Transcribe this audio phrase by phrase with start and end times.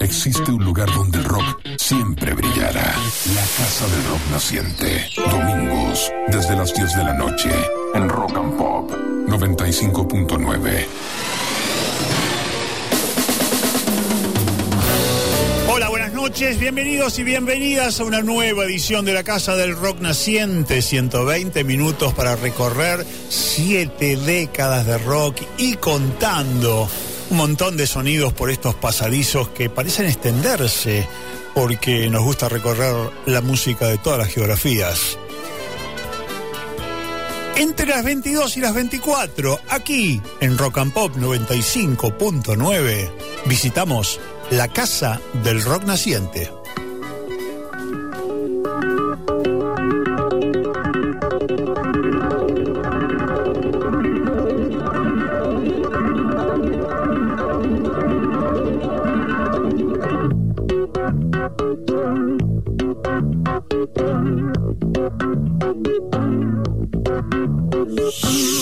[0.00, 2.94] Existe un lugar donde el rock siempre brillará.
[3.34, 5.06] La Casa del Rock Naciente.
[5.16, 7.50] Domingos, desde las 10 de la noche,
[7.94, 8.90] en Rock and Pop
[9.28, 10.86] 95.9.
[15.68, 20.00] Hola, buenas noches, bienvenidos y bienvenidas a una nueva edición de la Casa del Rock
[20.00, 20.80] Naciente.
[20.80, 26.88] 120 minutos para recorrer siete décadas de rock y contando
[27.30, 31.08] un montón de sonidos por estos pasadizos que parecen extenderse
[31.54, 32.94] porque nos gusta recorrer
[33.26, 35.18] la música de todas las geografías.
[37.56, 43.10] Entre las 22 y las 24, aquí en Rock and Pop 95.9,
[43.46, 44.18] visitamos
[44.50, 46.59] la Casa del Rock Naciente.
[63.80, 63.96] Thank
[68.24, 68.59] you.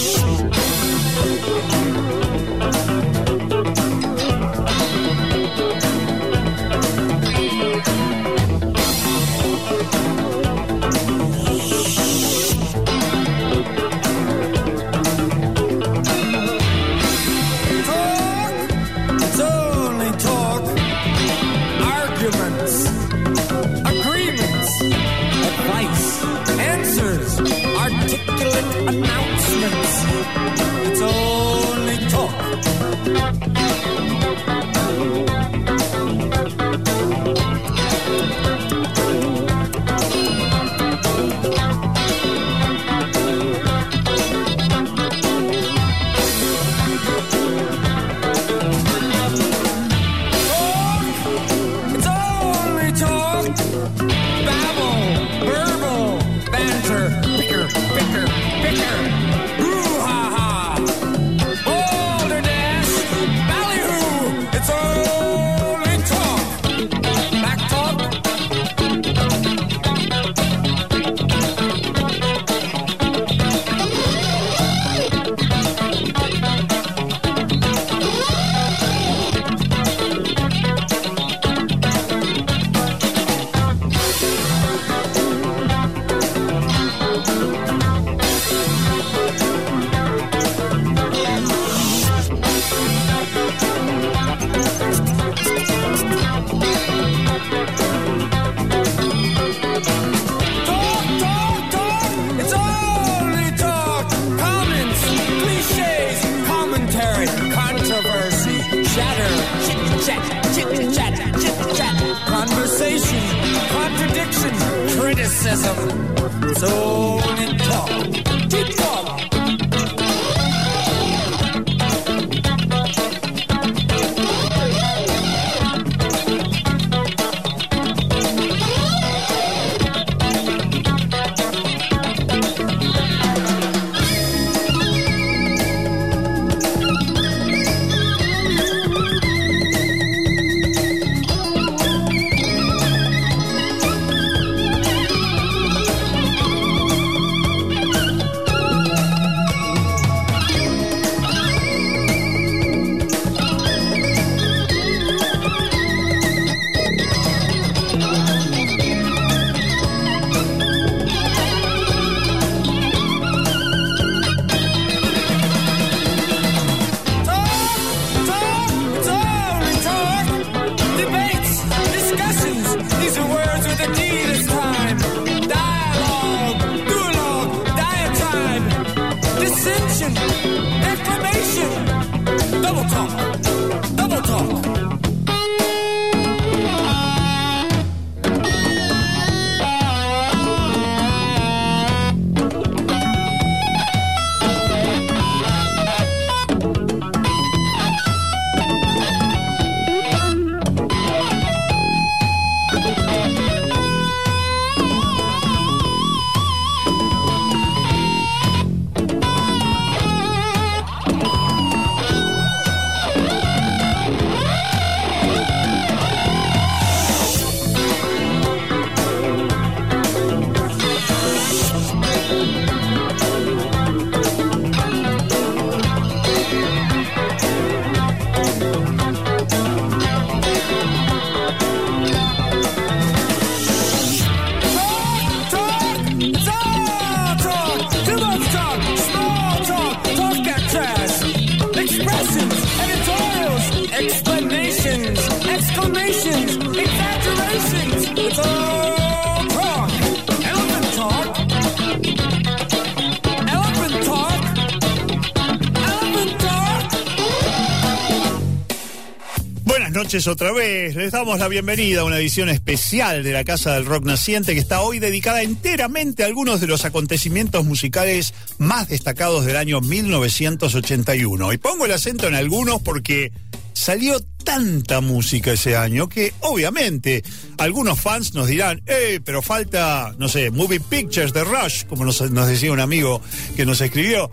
[260.08, 260.96] Noches otra vez.
[260.96, 264.58] Les damos la bienvenida a una edición especial de la Casa del Rock Naciente que
[264.58, 271.52] está hoy dedicada enteramente a algunos de los acontecimientos musicales más destacados del año 1981.
[271.52, 273.32] Y pongo el acento en algunos porque
[273.75, 277.22] salió tanta música ese año que obviamente
[277.58, 282.19] algunos fans nos dirán, eh, pero falta, no sé, Movie Pictures de Rush, como nos,
[282.49, 283.20] decía un amigo
[283.56, 284.31] que nos escribió.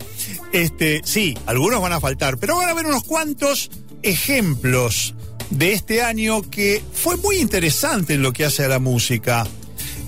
[0.54, 3.70] Este, sí, algunos van a faltar, pero van a haber unos cuantos
[4.02, 5.15] ejemplos
[5.56, 9.46] de este año que fue muy interesante en lo que hace a la música.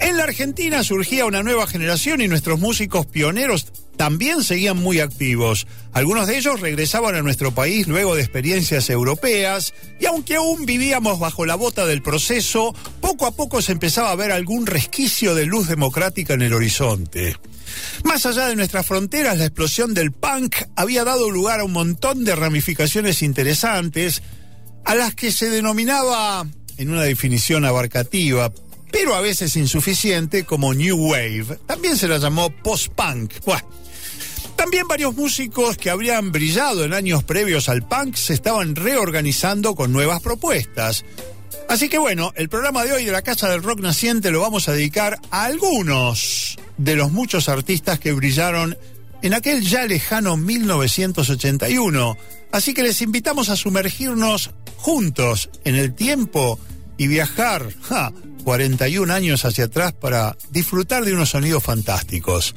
[0.01, 3.67] En la Argentina surgía una nueva generación y nuestros músicos pioneros
[3.97, 5.67] también seguían muy activos.
[5.93, 11.19] Algunos de ellos regresaban a nuestro país luego de experiencias europeas y aunque aún vivíamos
[11.19, 15.47] bajo la bota del proceso, poco a poco se empezaba a ver algún resquicio de
[15.47, 17.37] luz democrática en el horizonte.
[18.05, 22.25] Más allá de nuestras fronteras, la explosión del punk había dado lugar a un montón
[22.25, 24.23] de ramificaciones interesantes
[24.89, 26.47] a las que se denominaba,
[26.79, 28.51] en una definición abarcativa,
[28.91, 31.59] pero a veces insuficiente, como New Wave.
[31.67, 33.35] También se la llamó post-punk.
[34.57, 39.93] También varios músicos que habrían brillado en años previos al punk se estaban reorganizando con
[39.93, 41.05] nuevas propuestas.
[41.69, 44.71] Así que bueno, el programa de hoy de la Casa del Rock Naciente lo vamos
[44.71, 48.79] a dedicar a algunos de los muchos artistas que brillaron
[49.21, 52.17] en aquel ya lejano 1981.
[52.53, 56.59] Así que les invitamos a sumergirnos juntos en el tiempo
[56.97, 58.13] y viajar ja,
[58.45, 62.55] 41 años hacia atrás para disfrutar de unos sonidos fantásticos.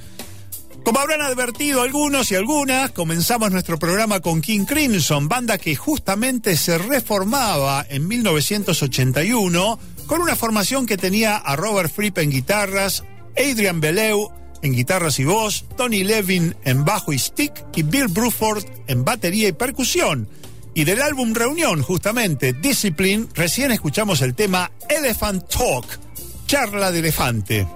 [0.83, 6.57] Como habrán advertido algunos y algunas, comenzamos nuestro programa con King Crimson, banda que justamente
[6.57, 13.03] se reformaba en 1981 con una formación que tenía a Robert Fripp en guitarras,
[13.37, 18.63] Adrian Bellew en guitarras y voz, Tony Levin en bajo y stick y Bill Bruford
[18.87, 20.27] en batería y percusión.
[20.73, 25.99] Y del álbum Reunión, justamente, Discipline, recién escuchamos el tema Elephant Talk,
[26.47, 27.67] charla de elefante.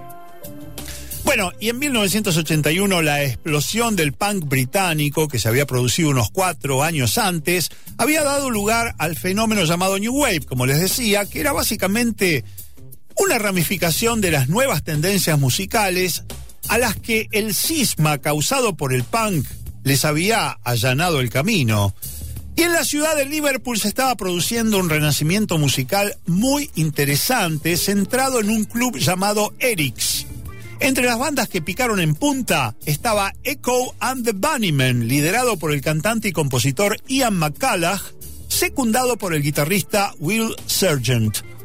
[1.26, 6.84] Bueno, y en 1981 la explosión del punk británico, que se había producido unos cuatro
[6.84, 7.68] años antes,
[7.98, 12.44] había dado lugar al fenómeno llamado New Wave, como les decía, que era básicamente
[13.16, 16.22] una ramificación de las nuevas tendencias musicales
[16.68, 19.46] a las que el cisma causado por el punk
[19.84, 21.94] les había allanado el camino.
[22.56, 28.40] Y en la ciudad de Liverpool se estaba produciendo un renacimiento musical muy interesante, centrado
[28.40, 30.26] en un club llamado Eric's.
[30.80, 35.80] Entre las bandas que picaron en punta estaba Echo and the Bunnymen, liderado por el
[35.80, 38.00] cantante y compositor Ian McCallagh,
[38.48, 41.55] secundado por el guitarrista Will Sargent.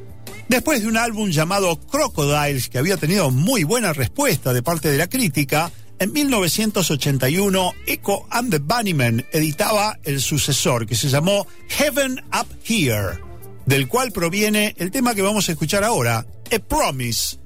[0.52, 4.98] Después de un álbum llamado Crocodiles, que había tenido muy buena respuesta de parte de
[4.98, 12.22] la crítica, en 1981 Echo and the Bunnymen editaba el sucesor que se llamó Heaven
[12.38, 13.22] Up Here,
[13.66, 17.38] del cual proviene el tema que vamos a escuchar ahora, A Promise,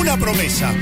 [0.00, 0.72] una promesa.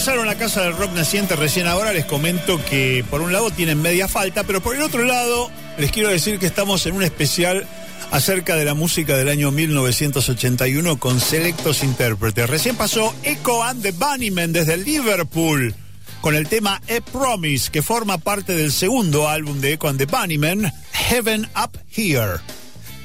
[0.00, 3.82] Localizaron la Casa del Rock Naciente recién ahora, les comento que por un lado tienen
[3.82, 7.66] media falta, pero por el otro lado les quiero decir que estamos en un especial
[8.10, 12.48] acerca de la música del año 1981 con selectos intérpretes.
[12.48, 15.74] Recién pasó Echo and the Bunnymen desde Liverpool
[16.22, 20.06] con el tema A Promise, que forma parte del segundo álbum de Echo and the
[20.06, 22.38] Bunnymen, Heaven Up Here.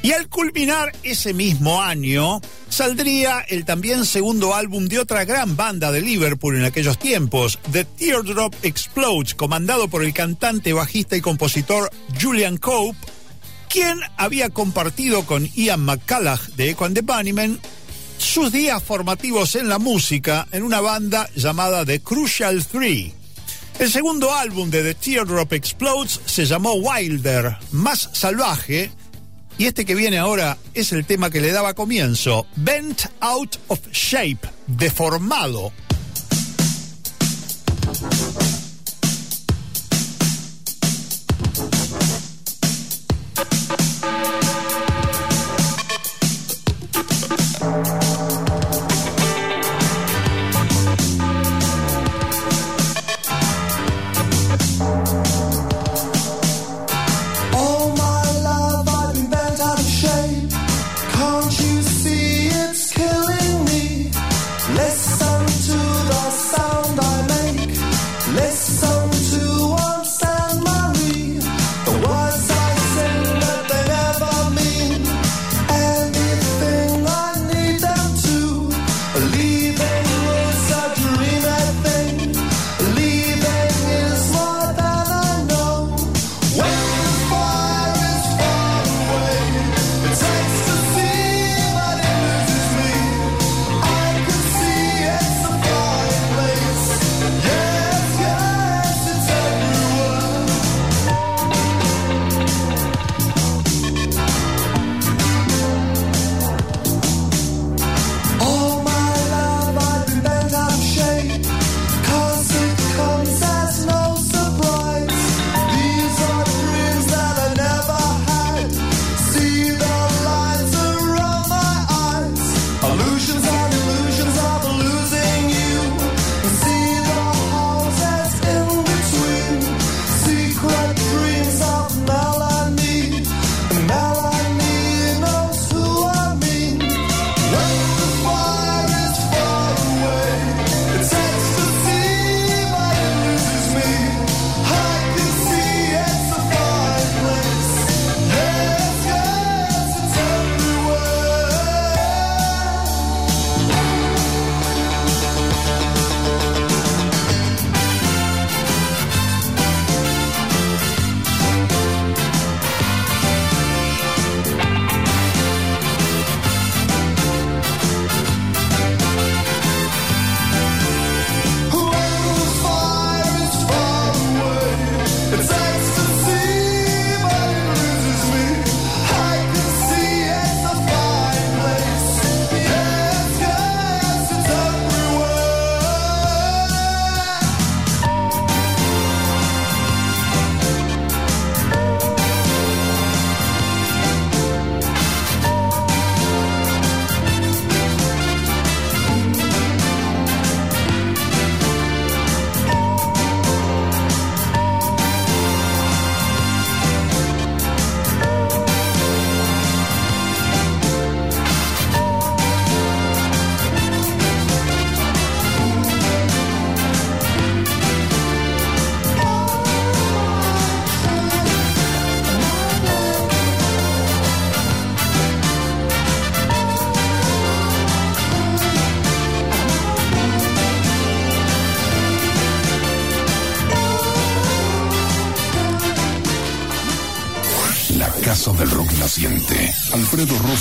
[0.02, 5.92] Y al culminar ese mismo año, saldría el también segundo álbum de otra gran banda
[5.92, 11.90] de Liverpool en aquellos tiempos, The Teardrop Explodes, comandado por el cantante, bajista y compositor
[12.22, 12.98] Julian Cope,
[13.70, 17.60] quien había compartido con Ian McCallagh de Echo and the Bunnymen
[18.18, 23.14] sus días formativos en la música en una banda llamada The Crucial Three.
[23.80, 28.90] El segundo álbum de The Teardrop Explodes se llamó Wilder, más salvaje,
[29.58, 33.80] y este que viene ahora es el tema que le daba comienzo, Bent Out of
[33.92, 35.72] Shape, deformado.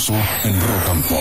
[0.07, 1.17] En Rock Pop.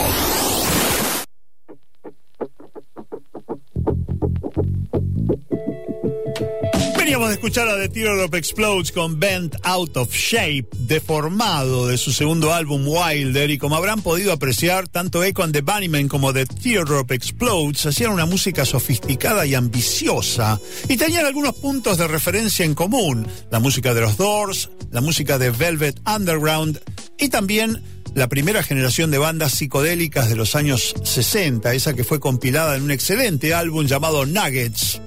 [6.99, 12.13] Veníamos de escuchar a The Teardrop Explodes con Bent Out of Shape, deformado de su
[12.13, 16.45] segundo álbum Wilder, y como habrán podido apreciar, tanto Echo and the Bunnymen como The
[16.45, 20.61] Teardrop Explodes hacían una música sofisticada y ambiciosa,
[20.91, 25.39] y tenían algunos puntos de referencia en común, la música de los Doors, la música
[25.39, 26.83] de Velvet Underground,
[27.17, 27.83] y también
[28.15, 32.83] la primera generación de bandas psicodélicas de los años 60, esa que fue compilada en
[32.85, 35.01] un excelente álbum llamado Nuggets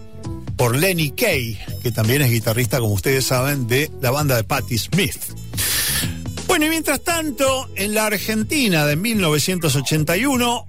[0.58, 4.78] por Lenny Kay, que también es guitarrista, como ustedes saben, de la banda de Patti
[4.78, 5.20] Smith.
[6.48, 10.66] Bueno, y mientras tanto, en la Argentina de 1981,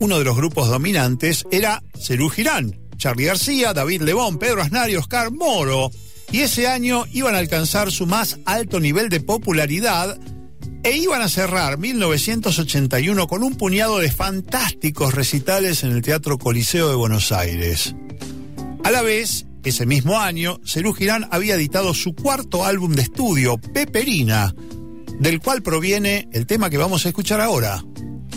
[0.00, 4.96] uno de los grupos dominantes era Cerú Girán, Charlie García, David Lebón, Pedro Aznar y
[4.96, 5.90] Oscar Moro.
[6.32, 10.18] Y ese año iban a alcanzar su más alto nivel de popularidad
[10.88, 16.88] e iban a cerrar 1981 con un puñado de fantásticos recitales en el Teatro Coliseo
[16.88, 17.94] de Buenos Aires.
[18.84, 23.58] A la vez, ese mismo año, Cerú Girán había editado su cuarto álbum de estudio,
[23.58, 24.54] Peperina,
[25.20, 27.84] del cual proviene el tema que vamos a escuchar ahora,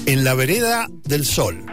[0.06, 1.66] En la vereda del sol.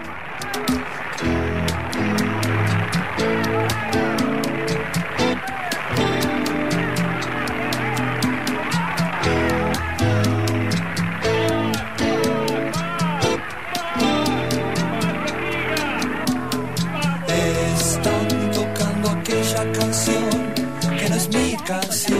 [21.68, 22.17] Canción.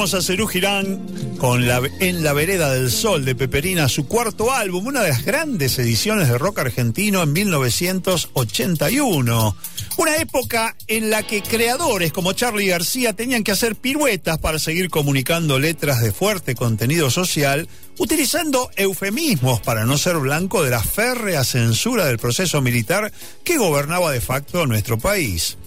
[0.00, 0.98] Escuchamos a Cerú Girán
[1.36, 5.26] con la, En la vereda del sol de Peperina, su cuarto álbum, una de las
[5.26, 9.56] grandes ediciones de rock argentino en 1981.
[9.98, 14.88] Una época en la que creadores como Charlie García tenían que hacer piruetas para seguir
[14.88, 21.44] comunicando letras de fuerte contenido social, utilizando eufemismos para no ser blanco de la férrea
[21.44, 23.12] censura del proceso militar
[23.44, 25.58] que gobernaba de facto nuestro país.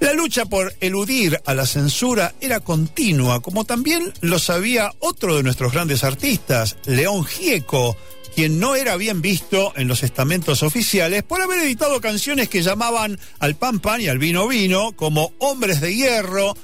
[0.00, 5.42] La lucha por eludir a la censura era continua, como también lo sabía otro de
[5.42, 7.96] nuestros grandes artistas, León Gieco,
[8.34, 13.18] quien no era bien visto en los estamentos oficiales por haber editado canciones que llamaban
[13.38, 16.56] al pan pan y al vino vino, como Hombres de Hierro,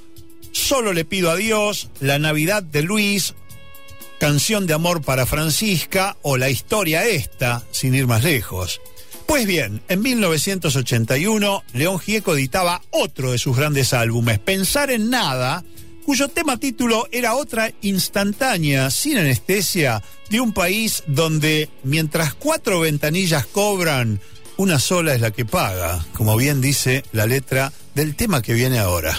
[0.57, 3.35] Solo le pido a Dios, La Navidad de Luis,
[4.19, 8.81] Canción de Amor para Francisca o La Historia Esta, sin ir más lejos.
[9.27, 15.65] Pues bien, en 1981, León Gieco editaba otro de sus grandes álbumes, Pensar en Nada,
[16.05, 23.47] cuyo tema título era otra instantánea, sin anestesia, de un país donde mientras cuatro ventanillas
[23.47, 24.21] cobran,
[24.57, 28.79] una sola es la que paga, como bien dice la letra del tema que viene
[28.79, 29.19] ahora.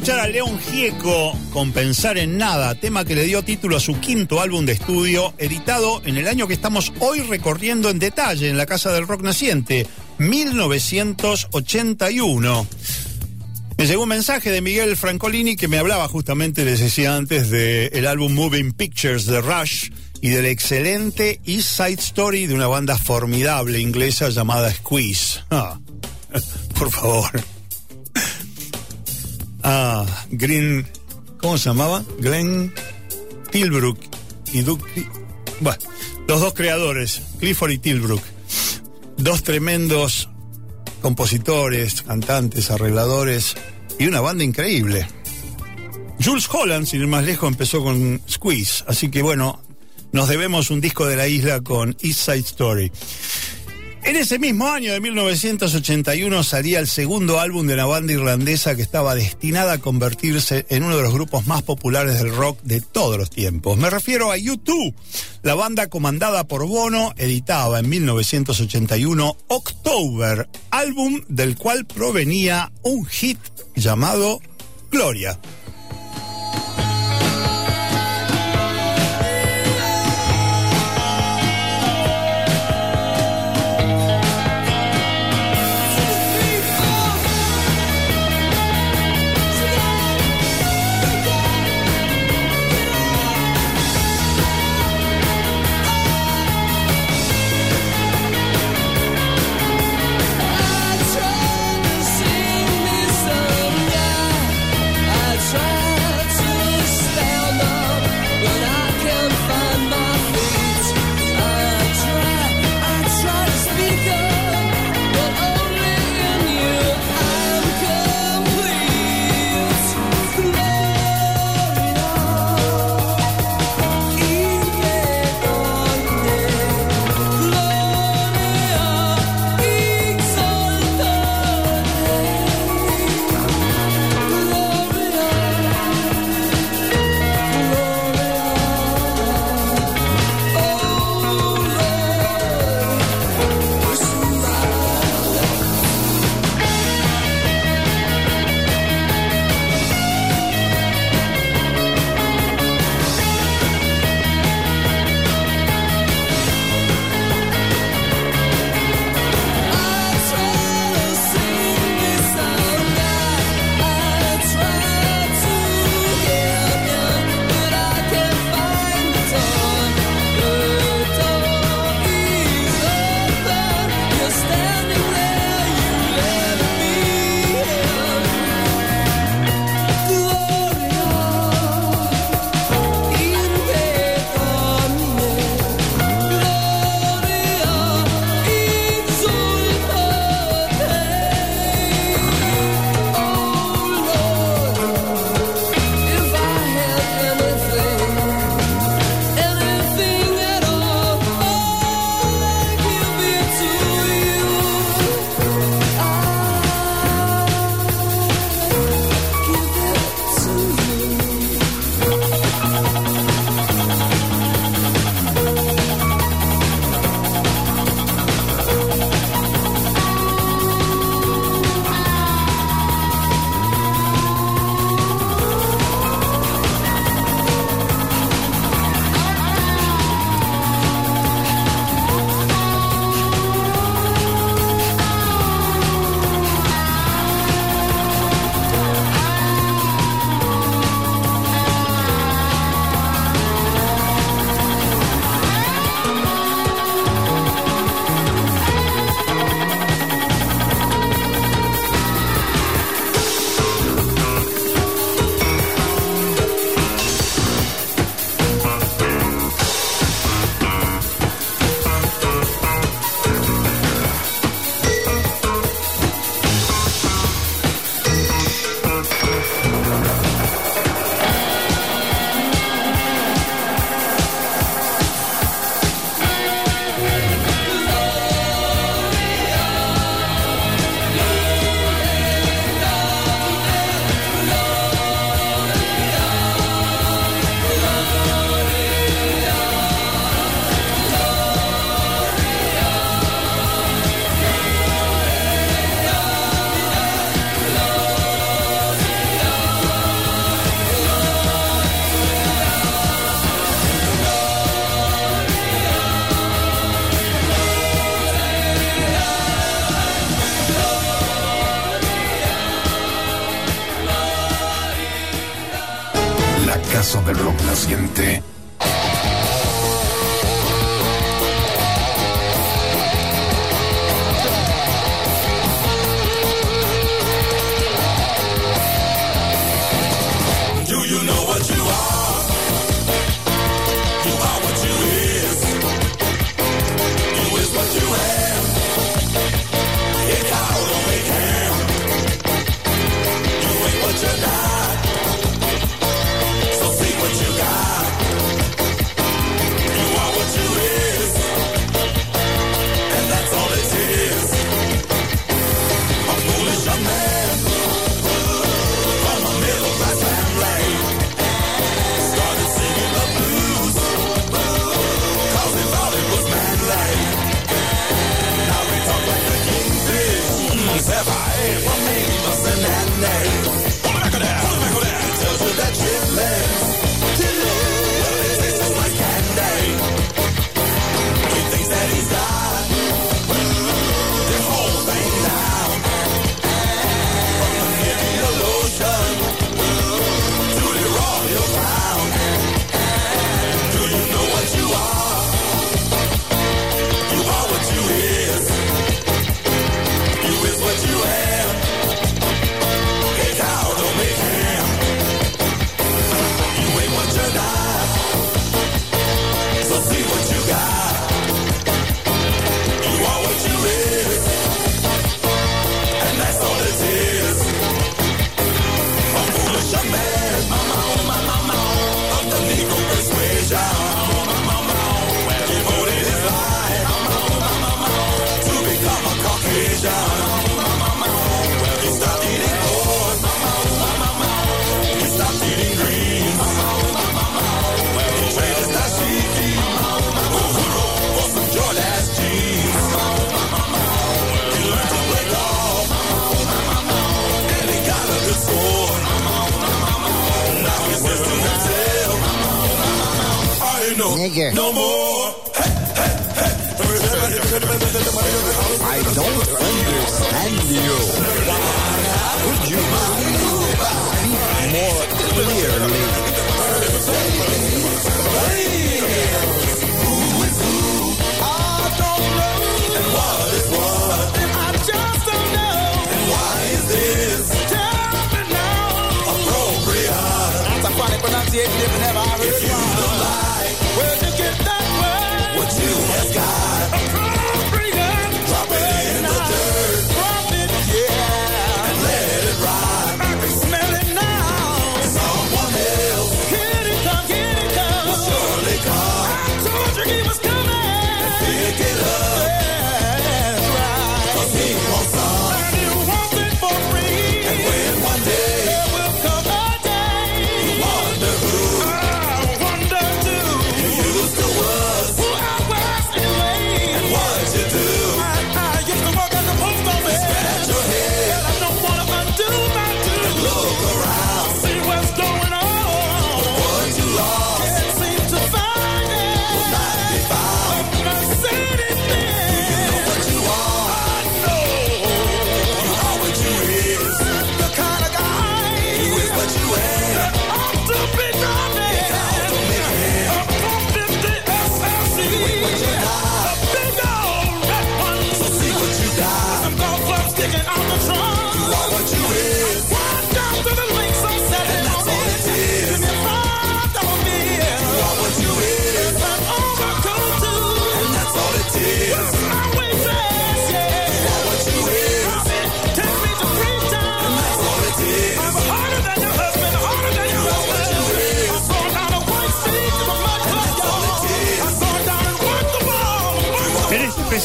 [0.00, 4.00] Escuchar a León Gieco con Pensar en Nada, tema que le dio título a su
[4.00, 8.56] quinto álbum de estudio, editado en el año que estamos hoy recorriendo en detalle en
[8.56, 9.86] la Casa del Rock Naciente,
[10.16, 12.66] 1981.
[13.76, 18.06] Me llegó un mensaje de Miguel Francolini que me hablaba justamente, les decía antes, del
[18.06, 19.90] álbum Moving Pictures de Rush
[20.22, 25.40] y del excelente East Side Story de una banda formidable inglesa llamada Squeeze.
[25.50, 25.78] Ah,
[26.78, 27.44] por favor.
[30.30, 30.86] Green.
[31.38, 32.04] ¿Cómo se llamaba?
[32.18, 32.72] Glenn
[33.50, 33.98] Tilbrook
[34.52, 35.06] y Duke.
[35.60, 35.78] Bueno,
[36.28, 38.22] los dos creadores, Clifford y Tilbrook.
[39.16, 40.28] Dos tremendos
[41.00, 43.56] compositores, cantantes, arregladores
[43.98, 45.06] y una banda increíble.
[46.22, 48.84] Jules Holland, sin ir más lejos, empezó con Squeeze.
[48.86, 49.60] Así que bueno,
[50.12, 52.92] nos debemos un disco de la isla con East Side Story.
[54.10, 58.82] En ese mismo año de 1981 salía el segundo álbum de la banda irlandesa que
[58.82, 63.16] estaba destinada a convertirse en uno de los grupos más populares del rock de todos
[63.16, 63.78] los tiempos.
[63.78, 64.94] Me refiero a U2.
[65.44, 73.38] La banda comandada por Bono editaba en 1981 October, álbum del cual provenía un hit
[73.76, 74.40] llamado
[74.90, 75.38] Gloria.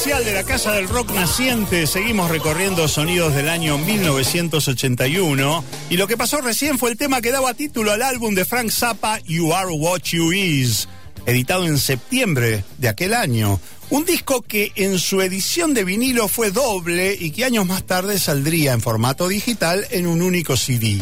[0.06, 1.88] de la Casa del Rock Naciente.
[1.88, 5.64] Seguimos recorriendo sonidos del año 1981.
[5.90, 8.70] Y lo que pasó recién fue el tema que daba título al álbum de Frank
[8.70, 10.88] Zappa, You Are What You Is,
[11.26, 13.60] editado en septiembre de aquel año.
[13.90, 18.20] Un disco que en su edición de vinilo fue doble y que años más tarde
[18.20, 21.02] saldría en formato digital en un único CD.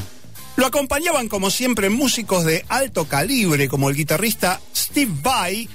[0.55, 5.67] Lo acompañaban como siempre músicos de alto calibre como el guitarrista Steve Vai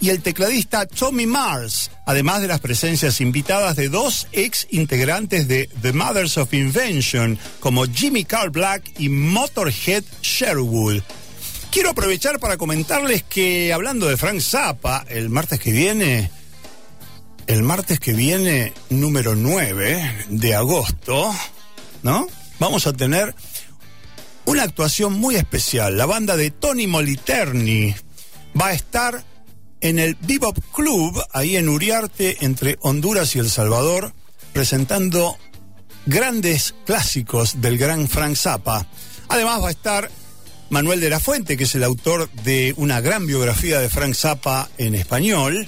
[0.00, 5.68] y el tecladista Tommy Mars, además de las presencias invitadas de dos ex integrantes de
[5.82, 11.02] The Mothers of Invention, como Jimmy Carl Black y Motorhead Sherwood.
[11.70, 16.30] Quiero aprovechar para comentarles que hablando de Frank Zappa, el martes que viene,
[17.46, 21.34] el martes que viene, número 9 de agosto,
[22.02, 22.26] ¿no?
[22.58, 23.34] Vamos a tener
[24.46, 25.96] una actuación muy especial.
[25.96, 27.94] La banda de Tony Moliterni
[28.60, 29.24] va a estar
[29.80, 34.12] en el Bebop Club, ahí en Uriarte, entre Honduras y El Salvador,
[34.52, 35.36] presentando
[36.06, 38.86] grandes clásicos del gran Frank Zappa.
[39.28, 40.10] Además va a estar
[40.70, 44.68] Manuel de la Fuente, que es el autor de una gran biografía de Frank Zappa
[44.78, 45.66] en español.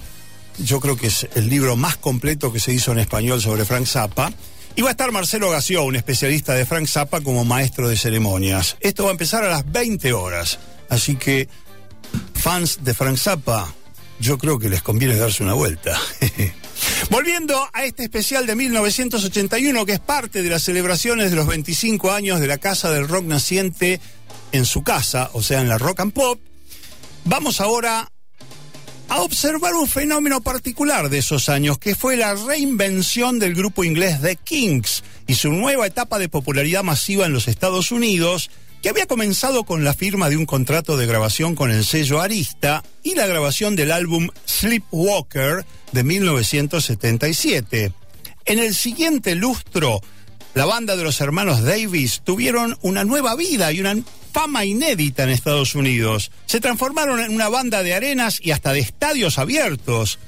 [0.59, 3.87] Yo creo que es el libro más completo que se hizo en español sobre Frank
[3.87, 4.33] Zappa.
[4.75, 8.77] Y va a estar Marcelo Gació, un especialista de Frank Zappa como maestro de ceremonias.
[8.81, 10.59] Esto va a empezar a las 20 horas.
[10.89, 11.49] Así que,
[12.35, 13.75] fans de Frank Zappa,
[14.21, 15.99] yo creo que les conviene darse una vuelta.
[17.11, 22.13] Volviendo a este especial de 1981, que es parte de las celebraciones de los 25
[22.13, 24.01] años de la Casa del Rock Naciente
[24.53, 26.41] en su casa, o sea, en la Rock and Pop,
[27.25, 28.09] vamos ahora
[29.09, 34.23] a observar un fenómeno particular de esos años, que fue la reinvención del grupo inglés
[34.23, 38.51] The Kings y su nueva etapa de popularidad masiva en los Estados Unidos,
[38.83, 42.83] que había comenzado con la firma de un contrato de grabación con el sello Arista
[43.05, 47.93] y la grabación del álbum Sleepwalker de 1977.
[48.45, 50.01] En el siguiente lustro,
[50.55, 53.97] la banda de los hermanos Davis tuvieron una nueva vida y una
[54.33, 56.33] fama inédita en Estados Unidos.
[56.47, 60.19] Se transformaron en una banda de arenas y hasta de estadios abiertos.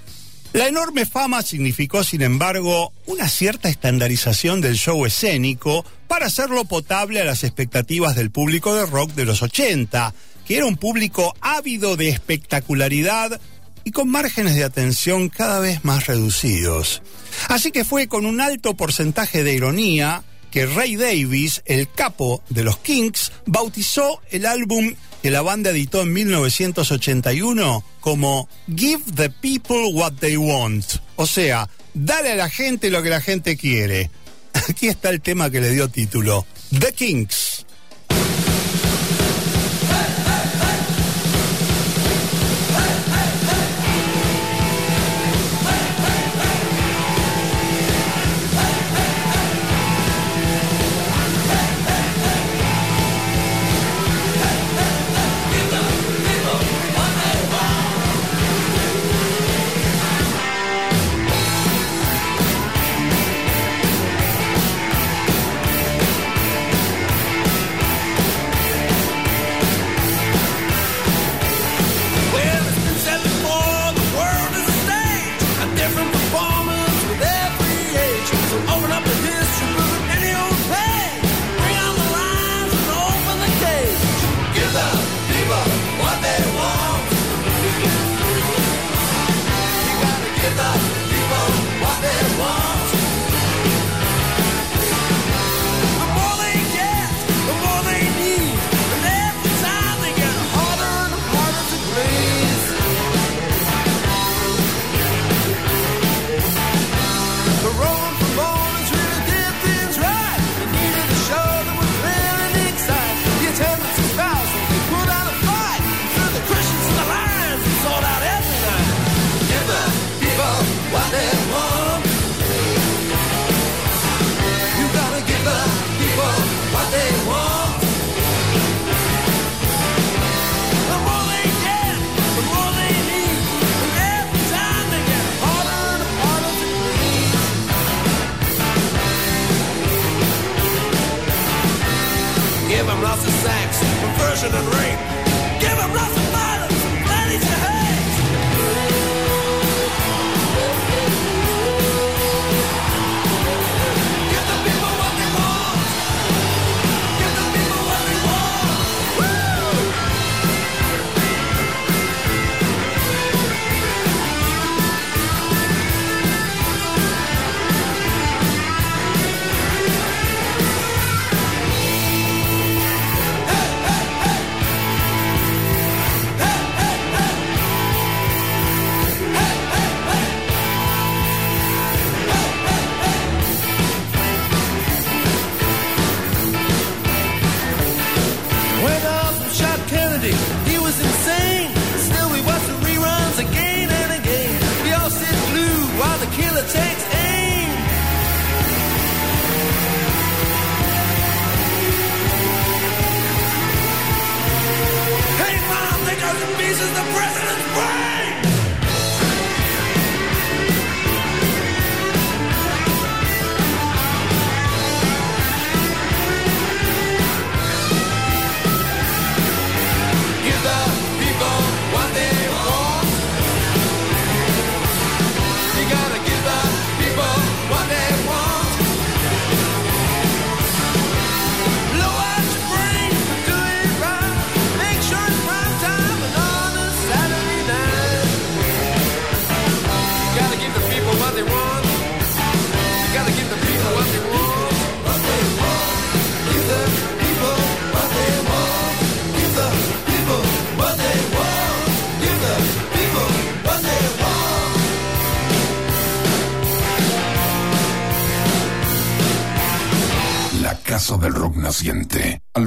[0.55, 7.21] La enorme fama significó, sin embargo, una cierta estandarización del show escénico para hacerlo potable
[7.21, 10.15] a las expectativas del público de rock de los 80,
[10.47, 13.41] que era un público ávido de espectacularidad
[13.83, 17.03] y con márgenes de atención cada vez más reducidos.
[17.49, 20.23] Así que fue con un alto porcentaje de ironía
[20.55, 26.03] que Ray Davis, el capo de los Kings, bautizó el álbum que la banda editó
[26.03, 30.85] en 1981 como Give the People What They Want.
[31.17, 34.13] O sea, dale a la gente lo que la gente quiere.
[34.69, 36.47] Aquí está el tema que le dio título,
[36.79, 37.54] The Kings.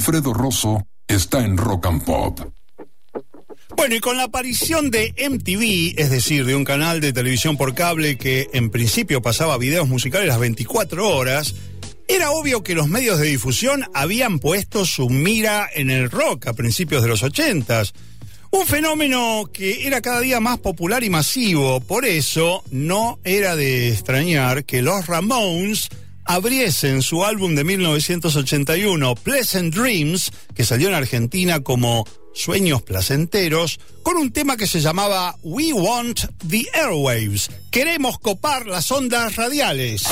[0.08, 2.40] Alfredo Rosso está en Rock and Pop.
[3.76, 7.76] Bueno, y con la aparición de MTV, es decir, de un canal de televisión por
[7.76, 11.56] cable que en principio pasaba videos musicales las 24 horas,
[12.08, 16.54] era obvio que los medios de difusión habían puesto su mira en el rock a
[16.54, 17.84] principios de los 80
[18.52, 23.90] un fenómeno que era cada día más popular y masivo, por eso no era de
[23.90, 25.90] extrañar que los Ramones
[26.28, 34.18] abriesen su álbum de 1981, Pleasant Dreams, que salió en Argentina como Sueños Placenteros, con
[34.18, 37.50] un tema que se llamaba We Want the Airwaves.
[37.72, 40.04] Queremos copar las ondas radiales.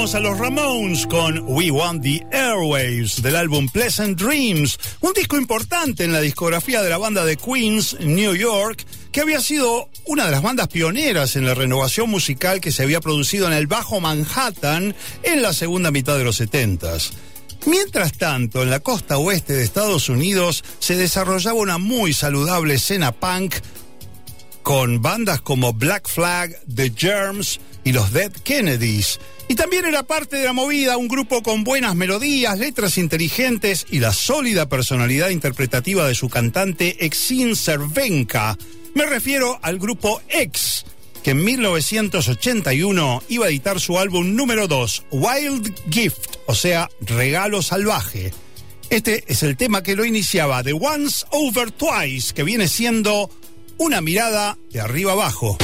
[0.00, 6.04] A los Ramones con We Want the Airwaves del álbum Pleasant Dreams, un disco importante
[6.04, 10.30] en la discografía de la banda de Queens, New York, que había sido una de
[10.30, 14.96] las bandas pioneras en la renovación musical que se había producido en el Bajo Manhattan
[15.22, 16.96] en la segunda mitad de los 70
[17.66, 23.12] Mientras tanto, en la costa oeste de Estados Unidos se desarrollaba una muy saludable escena
[23.12, 23.56] punk
[24.62, 29.18] con bandas como Black Flag, The Germs y los Dead Kennedys.
[29.48, 33.98] Y también era parte de la movida un grupo con buenas melodías, letras inteligentes y
[33.98, 38.56] la sólida personalidad interpretativa de su cantante Exin Cervenka.
[38.94, 40.84] Me refiero al grupo X,
[41.22, 47.62] que en 1981 iba a editar su álbum número 2, Wild Gift, o sea, Regalo
[47.62, 48.32] Salvaje.
[48.88, 53.30] Este es el tema que lo iniciaba, The Once Over Twice, que viene siendo
[53.78, 55.56] una mirada de arriba abajo.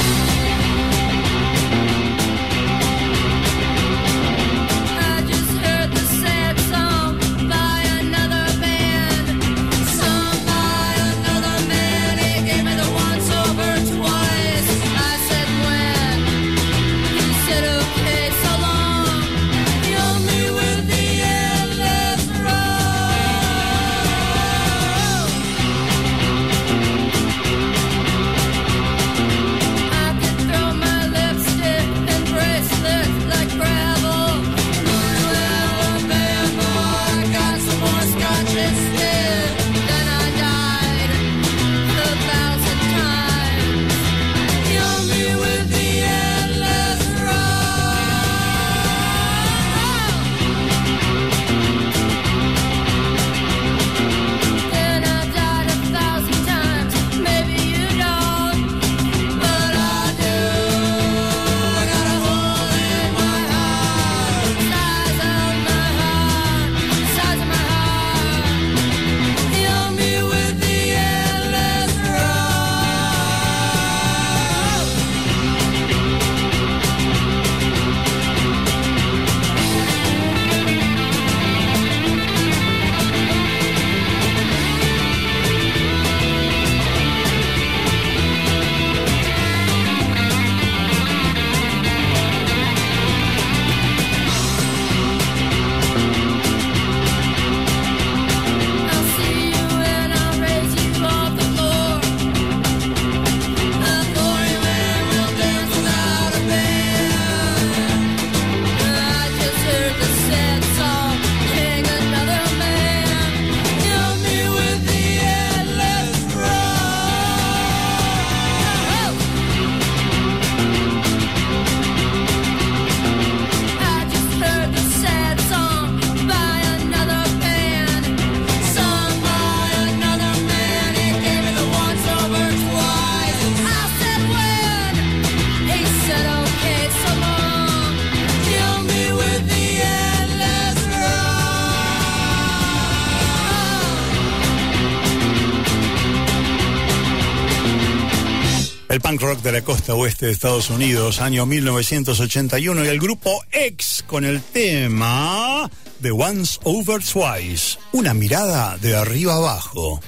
[150.31, 155.69] Estados Unidos, año 1981, y el grupo X con el tema
[156.01, 160.01] The Once Over Twice, una mirada de arriba abajo.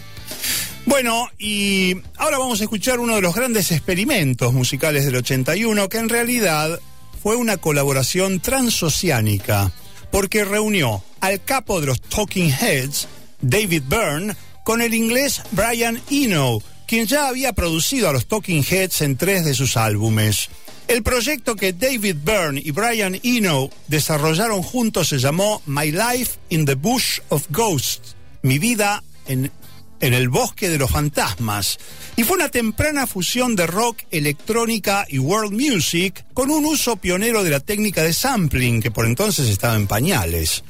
[0.85, 5.97] Bueno, y ahora vamos a escuchar uno de los grandes experimentos musicales del 81, que
[5.97, 6.79] en realidad
[7.21, 9.71] fue una colaboración transoceánica,
[10.11, 13.07] porque reunió al capo de los Talking Heads,
[13.41, 16.59] David Byrne, con el inglés Brian Eno,
[16.89, 20.49] quien ya había producido a los Talking Heads en tres de sus álbumes.
[20.87, 26.65] El proyecto que David Byrne y Brian Eno desarrollaron juntos se llamó My Life in
[26.65, 29.51] the Bush of Ghosts, mi vida en,
[29.99, 31.77] en el bosque de los fantasmas.
[32.15, 37.43] Y fue una temprana fusión de rock, electrónica y world music con un uso pionero
[37.43, 40.63] de la técnica de sampling que por entonces estaba en pañales.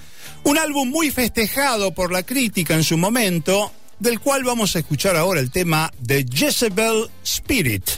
[0.44, 5.16] Un álbum muy festejado por la crítica en su momento, del cual vamos a escuchar
[5.16, 7.90] ahora el tema de Jezebel Spirit.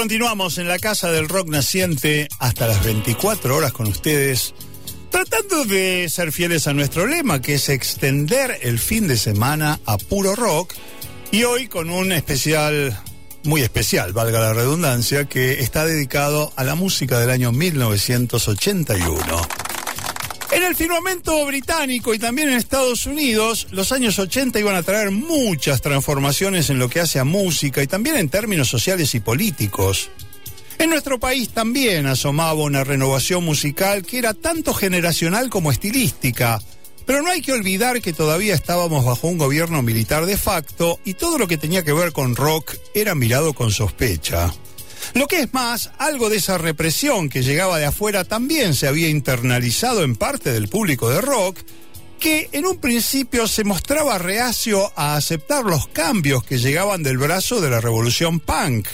[0.00, 4.54] Continuamos en la Casa del Rock Naciente hasta las 24 horas con ustedes,
[5.10, 9.98] tratando de ser fieles a nuestro lema, que es extender el fin de semana a
[9.98, 10.72] puro rock.
[11.32, 12.98] Y hoy con un especial,
[13.42, 19.59] muy especial, valga la redundancia, que está dedicado a la música del año 1981.
[20.52, 25.12] En el firmamento británico y también en Estados Unidos, los años 80 iban a traer
[25.12, 30.10] muchas transformaciones en lo que hace a música y también en términos sociales y políticos.
[30.78, 36.60] En nuestro país también asomaba una renovación musical que era tanto generacional como estilística.
[37.06, 41.14] Pero no hay que olvidar que todavía estábamos bajo un gobierno militar de facto y
[41.14, 44.52] todo lo que tenía que ver con rock era mirado con sospecha.
[45.14, 49.08] Lo que es más, algo de esa represión que llegaba de afuera también se había
[49.08, 51.58] internalizado en parte del público de rock,
[52.20, 57.60] que en un principio se mostraba reacio a aceptar los cambios que llegaban del brazo
[57.60, 58.86] de la revolución punk.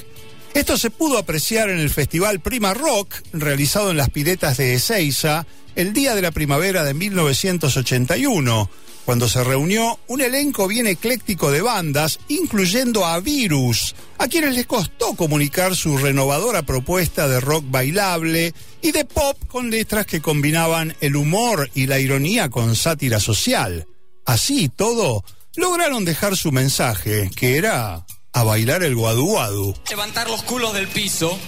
[0.55, 5.47] Esto se pudo apreciar en el festival Prima Rock, realizado en las piletas de Ezeiza,
[5.75, 8.71] el día de la primavera de 1981,
[9.07, 14.67] cuando se reunió un elenco bien ecléctico de bandas, incluyendo a Virus, a quienes les
[14.67, 18.53] costó comunicar su renovadora propuesta de rock bailable
[18.83, 23.87] y de pop con letras que combinaban el humor y la ironía con sátira social.
[24.27, 29.75] Así todo, lograron dejar su mensaje, que era a bailar el guadu guadu.
[29.89, 31.39] levantar los culos del piso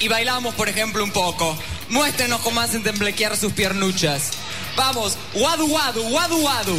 [0.00, 1.56] y bailamos, por ejemplo, un poco.
[1.88, 4.32] Muéstrenos cómo hacen temblequear sus piernuchas.
[4.76, 6.76] Vamos, guadu guadu, guadu guadu.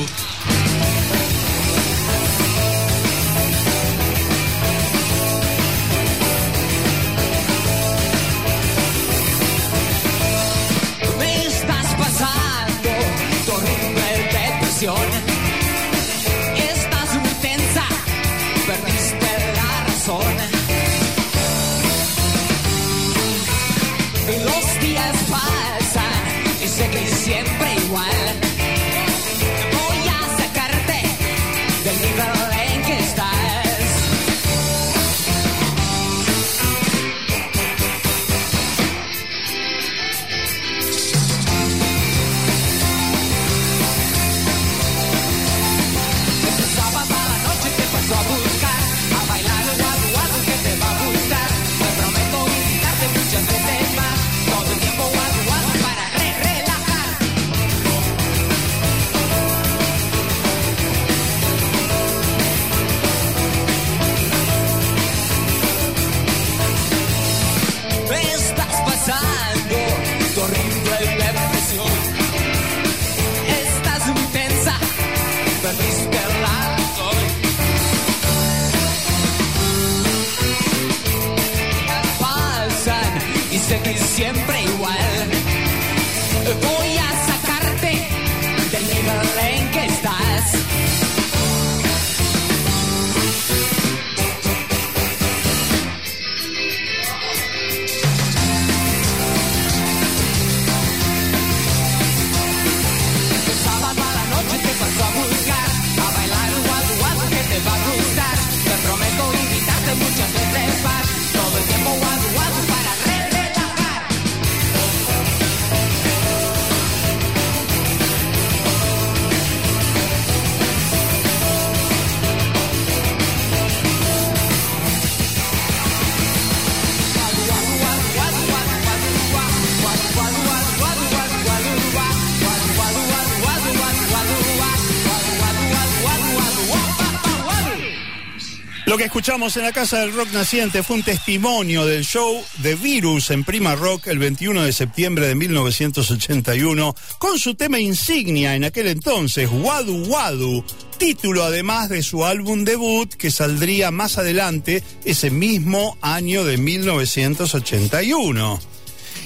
[139.01, 143.31] Que escuchamos en la Casa del Rock Naciente fue un testimonio del show de Virus
[143.31, 148.85] en Prima Rock el 21 de septiembre de 1981, con su tema insignia en aquel
[148.85, 150.63] entonces, Wadu Wadu,
[150.99, 158.59] título además de su álbum debut que saldría más adelante ese mismo año de 1981.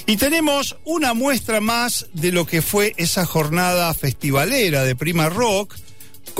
[0.06, 5.74] Y tenemos una muestra más de lo que fue esa jornada festivalera de Prima Rock,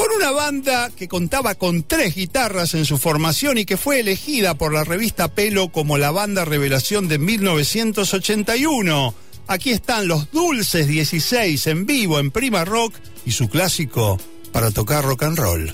[0.07, 4.55] con una banda que contaba con tres guitarras en su formación y que fue elegida
[4.55, 9.15] por la revista Pelo como la banda revelación de 1981.
[9.49, 12.95] Aquí están los Dulces 16 en vivo en Prima Rock
[13.25, 14.19] y su clásico
[14.53, 15.67] para tocar rock and roll.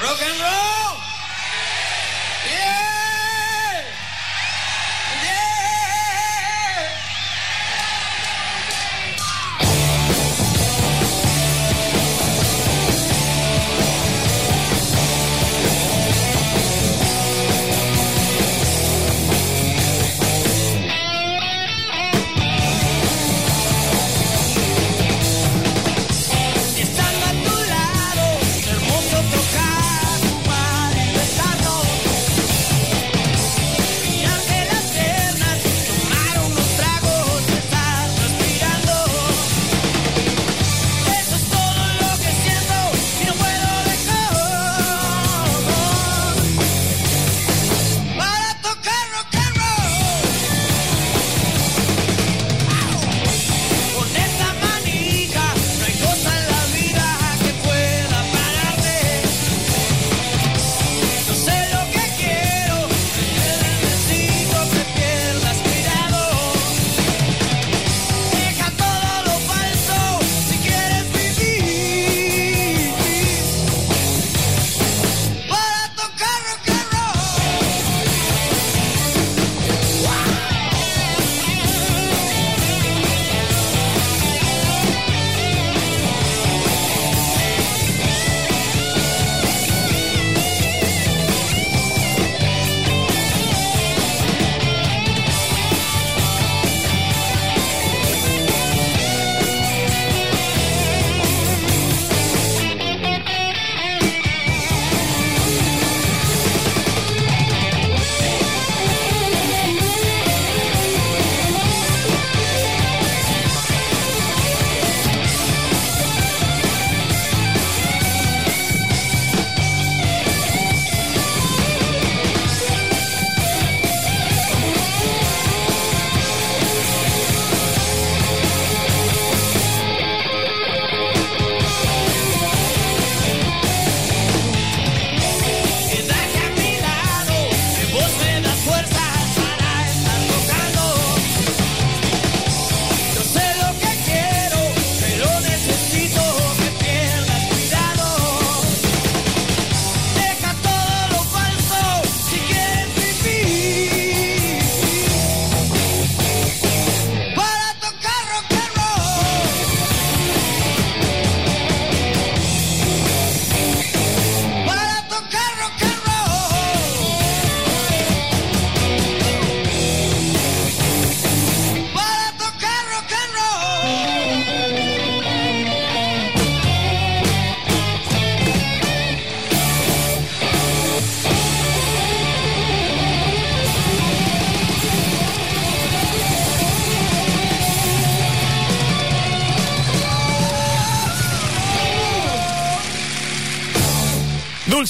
[0.00, 0.83] Rock and roll.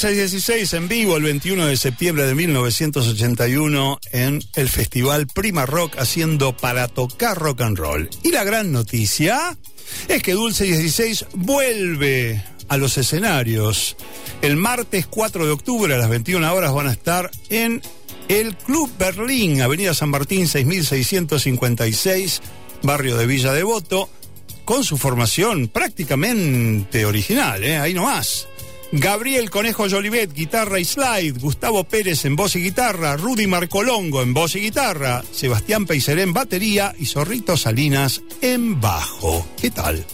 [0.05, 6.55] 616 en vivo el 21 de septiembre de 1981 en el festival Prima Rock haciendo
[6.55, 8.11] para tocar rock and roll.
[8.23, 9.57] Y la gran noticia
[10.07, 13.97] es que Dulce 16 vuelve a los escenarios.
[14.43, 17.81] El martes 4 de octubre a las 21 horas van a estar en
[18.29, 22.43] el Club Berlín, Avenida San Martín 6656,
[22.83, 24.11] barrio de Villa Devoto,
[24.67, 27.79] con su formación prácticamente original, ¿eh?
[27.79, 28.49] ahí nomás.
[28.97, 34.33] Gabriel Conejo Jolivet, guitarra y slide, Gustavo Pérez en voz y guitarra, Rudy Marcolongo en
[34.33, 39.45] voz y guitarra, Sebastián Peiser en batería y Zorrito Salinas en bajo.
[39.61, 40.07] ¿Qué tal?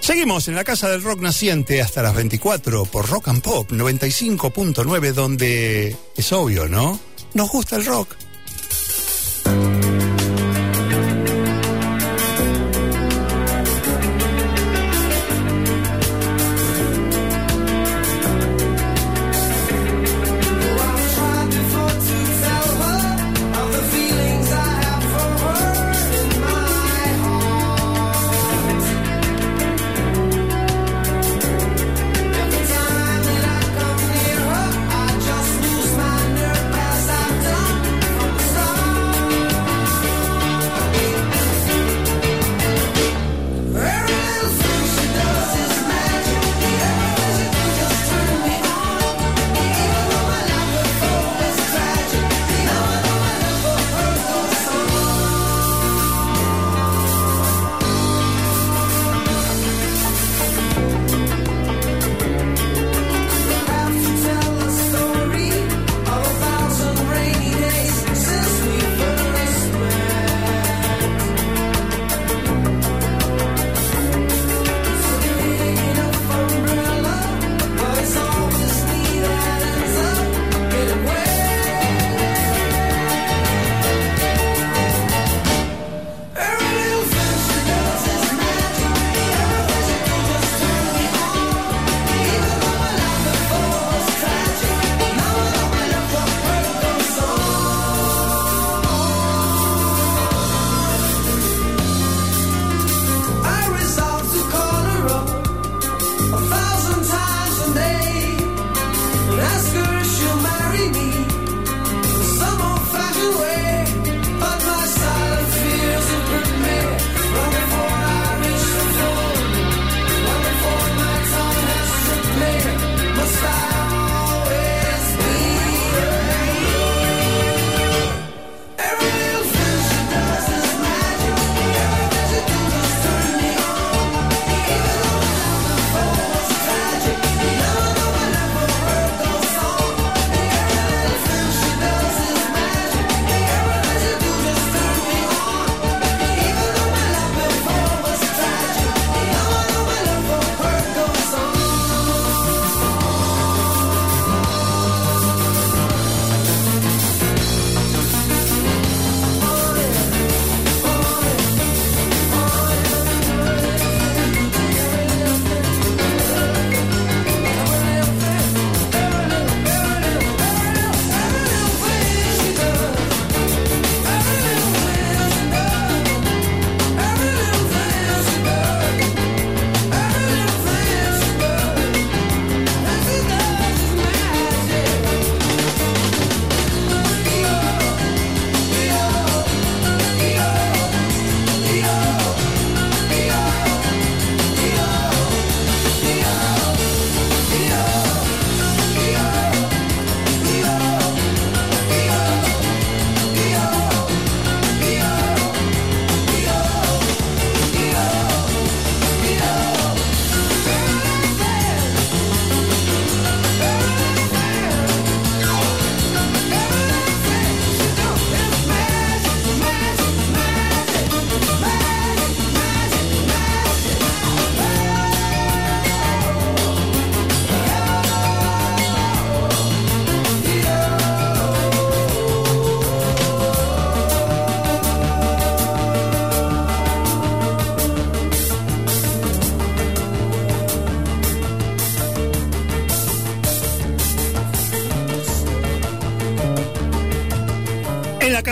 [0.00, 5.12] Seguimos en la Casa del Rock Naciente hasta las 24 por Rock and Pop 95.9
[5.14, 7.00] donde es obvio, ¿no?
[7.32, 8.16] Nos gusta el rock.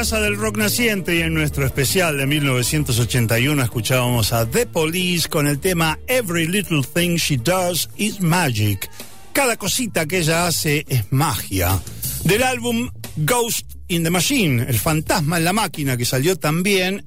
[0.04, 5.46] Casa del Rock Naciente y en nuestro especial de 1981 escuchábamos a The Police con
[5.46, 8.90] el tema Every Little Thing She Does Is Magic.
[9.32, 11.80] Cada cosita que ella hace es magia.
[12.22, 17.02] Del álbum Ghost in the Machine, El fantasma en la máquina, que salió también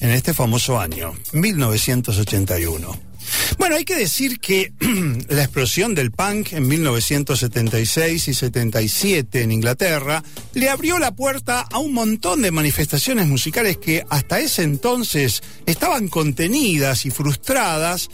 [0.00, 3.11] en este famoso año, 1981.
[3.58, 4.72] Bueno, hay que decir que
[5.28, 10.22] la explosión del punk en 1976 y 77 en Inglaterra
[10.54, 16.08] le abrió la puerta a un montón de manifestaciones musicales que hasta ese entonces estaban
[16.08, 18.08] contenidas y frustradas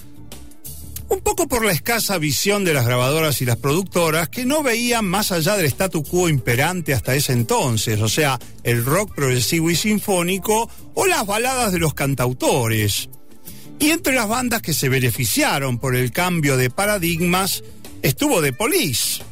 [1.08, 5.06] un poco por la escasa visión de las grabadoras y las productoras que no veían
[5.06, 9.76] más allá del statu quo imperante hasta ese entonces, o sea, el rock progresivo y
[9.76, 13.08] sinfónico o las baladas de los cantautores.
[13.80, 17.62] Y entre las bandas que se beneficiaron por el cambio de paradigmas
[18.02, 19.22] estuvo The Police.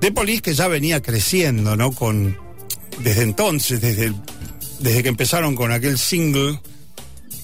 [0.00, 1.92] The Police que ya venía creciendo, ¿no?
[1.92, 2.38] Con
[2.98, 4.12] desde entonces, desde
[4.80, 6.60] desde que empezaron con aquel single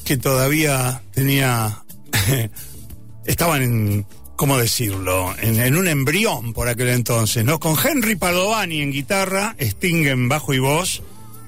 [0.04, 1.84] que todavía tenía
[3.24, 4.06] estaban en
[4.36, 5.34] ¿cómo decirlo?
[5.40, 7.60] En, en un embrión por aquel entonces, ¿no?
[7.60, 11.02] Con Henry Padovani en guitarra, Sting en bajo y voz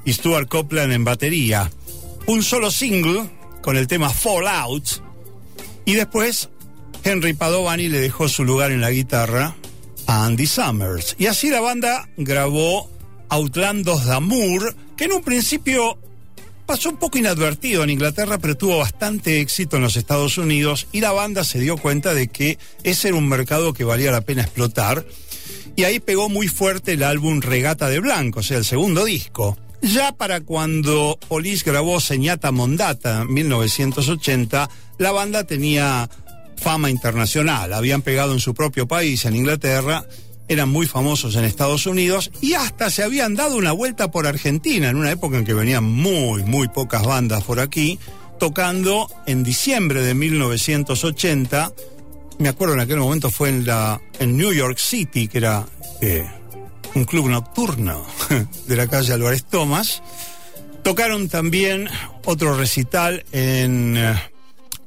[0.04, 1.70] y Stuart Copeland en batería.
[2.26, 3.28] Un solo single
[3.64, 5.02] con el tema Fallout
[5.86, 6.50] y después
[7.02, 9.56] Henry Padovani le dejó su lugar en la guitarra
[10.06, 11.16] a Andy Summers.
[11.18, 12.90] Y así la banda grabó
[13.30, 15.96] Outlandos d'Amour, que en un principio
[16.66, 21.00] pasó un poco inadvertido en Inglaterra, pero tuvo bastante éxito en los Estados Unidos y
[21.00, 24.42] la banda se dio cuenta de que ese era un mercado que valía la pena
[24.42, 25.06] explotar.
[25.74, 29.56] Y ahí pegó muy fuerte el álbum Regata de Blanco, o sea, el segundo disco.
[29.84, 36.08] Ya para cuando Police grabó Señata Mondata en 1980, la banda tenía
[36.56, 37.70] fama internacional.
[37.74, 40.06] Habían pegado en su propio país, en Inglaterra,
[40.48, 44.88] eran muy famosos en Estados Unidos y hasta se habían dado una vuelta por Argentina,
[44.88, 47.98] en una época en que venían muy, muy pocas bandas por aquí,
[48.38, 51.72] tocando en diciembre de 1980.
[52.38, 55.66] Me acuerdo en aquel momento fue en, la, en New York City, que era
[56.00, 56.26] eh,
[56.94, 58.06] un club nocturno
[58.66, 60.02] de la calle Álvarez Thomas.
[60.82, 61.88] Tocaron también
[62.24, 64.14] otro recital en, eh,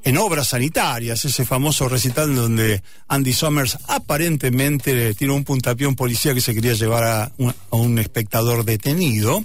[0.03, 5.95] en obras sanitarias, ese famoso recital donde Andy Summers aparentemente tiró un puntapié a un
[5.95, 9.43] policía que se quería llevar a un, a un espectador detenido.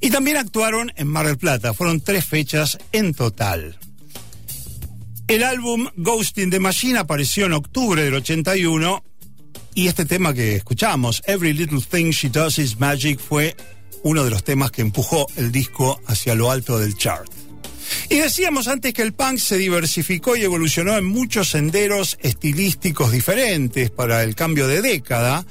[0.00, 3.78] Y también actuaron en Mar del Plata, fueron tres fechas en total.
[5.26, 9.02] El álbum Ghost in the Machine apareció en octubre del 81
[9.78, 13.54] y este tema que escuchamos, Every Little Thing She Does Is Magic, fue
[14.02, 17.30] uno de los temas que empujó el disco hacia lo alto del chart.
[18.08, 23.92] Y decíamos antes que el punk se diversificó y evolucionó en muchos senderos estilísticos diferentes
[23.92, 25.46] para el cambio de década,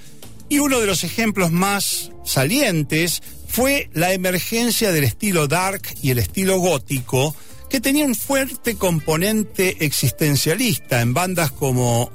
[0.50, 6.20] y uno de los ejemplos más salientes fue la emergencia del estilo dark y el
[6.20, 7.34] estilo gótico,
[7.70, 12.12] que tenía un fuerte componente existencialista en bandas como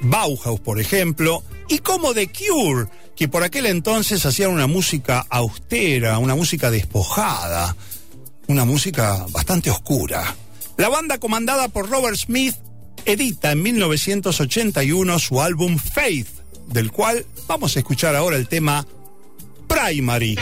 [0.00, 6.18] Bauhaus, por ejemplo, y como The Cure, que por aquel entonces hacían una música austera,
[6.18, 7.76] una música despojada,
[8.48, 10.34] una música bastante oscura.
[10.76, 12.56] La banda comandada por Robert Smith
[13.04, 16.28] edita en 1981 su álbum Faith,
[16.66, 18.86] del cual vamos a escuchar ahora el tema
[19.68, 20.36] Primary.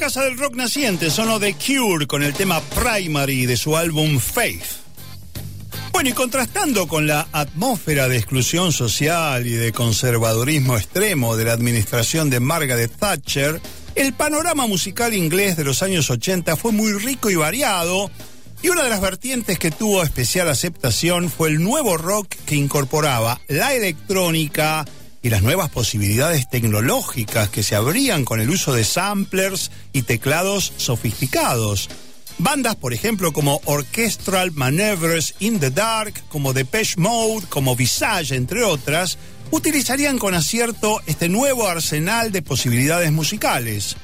[0.00, 4.64] Casa del rock naciente sonó The Cure con el tema Primary de su álbum Faith.
[5.92, 11.52] Bueno, y contrastando con la atmósfera de exclusión social y de conservadurismo extremo de la
[11.52, 13.60] administración de Margaret Thatcher,
[13.94, 18.10] el panorama musical inglés de los años 80 fue muy rico y variado,
[18.62, 23.38] y una de las vertientes que tuvo especial aceptación fue el nuevo rock que incorporaba
[23.48, 24.86] la electrónica
[25.22, 30.72] y las nuevas posibilidades tecnológicas que se abrían con el uso de samplers y teclados
[30.76, 31.88] sofisticados.
[32.38, 38.64] Bandas, por ejemplo, como Orchestral Maneuvers in the Dark, como Depeche Mode, como Visage, entre
[38.64, 39.18] otras,
[39.50, 43.96] utilizarían con acierto este nuevo arsenal de posibilidades musicales.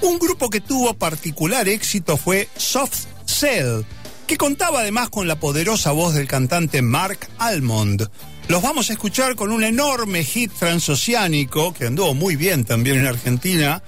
[0.00, 3.82] Un grupo que tuvo particular éxito fue Soft Cell,
[4.26, 8.08] que contaba además con la poderosa voz del cantante Mark Almond.
[8.48, 13.06] Los vamos a escuchar con un enorme hit transoceánico que anduvo muy bien también en
[13.06, 13.82] Argentina.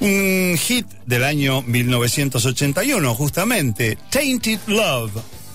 [0.00, 5.12] Un hit del año 1981, justamente, Tainted Love,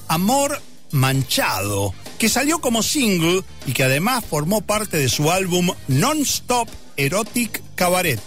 [0.07, 6.67] Amor Manchado, que salió como single y que además formó parte de su álbum Non-Stop
[6.97, 8.19] Erotic Cabaret.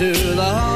[0.00, 0.73] Into the heart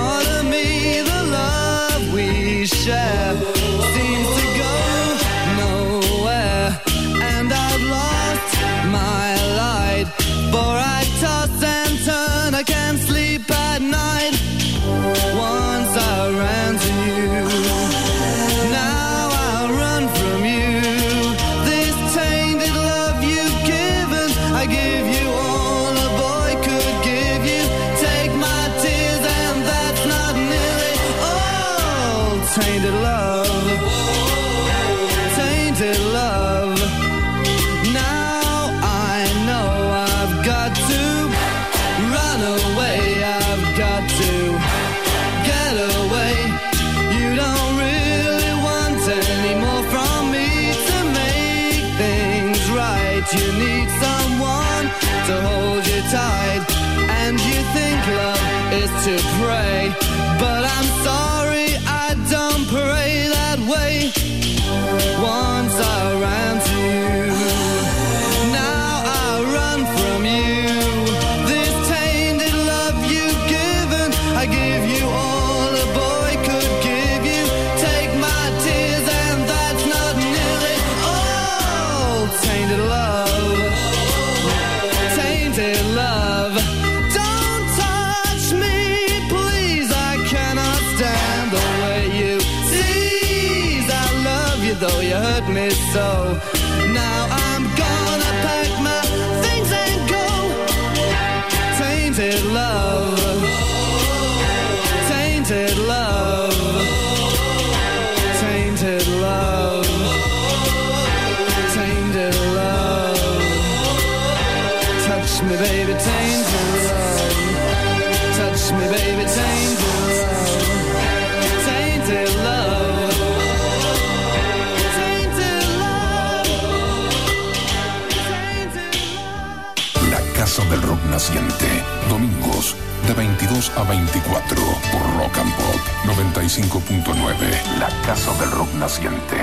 [130.48, 131.66] casa del rock naciente.
[132.08, 132.74] Domingos
[133.06, 135.76] de 22 a 24 por Rock and Pop
[136.06, 137.78] 95.9.
[137.78, 139.36] La casa del rock naciente.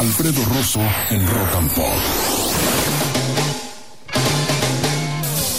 [0.05, 1.94] Alfredo Rosso en Rock and Pop.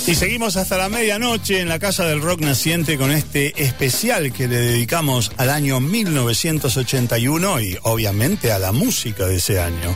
[0.06, 4.48] Y seguimos hasta la medianoche en la Casa del Rock Naciente con este especial que
[4.48, 9.96] le dedicamos al año 1981 y obviamente a la música de ese año.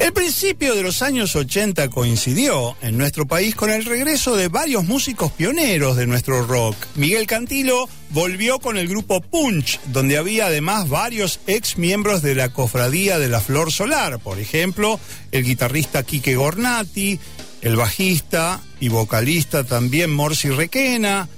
[0.00, 4.84] El principio de los años 80 coincidió en nuestro país con el regreso de varios
[4.84, 6.74] músicos pioneros de nuestro rock.
[6.96, 12.50] Miguel Cantilo volvió con el grupo Punch, donde había además varios ex miembros de la
[12.50, 15.00] Cofradía de la Flor Solar, por ejemplo,
[15.32, 17.18] el guitarrista Quique Gornati,
[17.62, 21.28] el bajista y vocalista también Morsi Requena,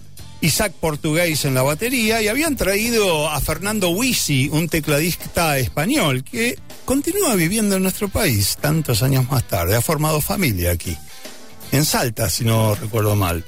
[0.41, 2.21] Isaac Portugués en la batería.
[2.21, 8.59] Y habían traído a Fernando Wisi, un tecladista español que continúa viviendo en nuestro país
[8.61, 10.97] tantos años más tarde, ha formado familia aquí,
[11.73, 13.45] en Salta si no recuerdo mal.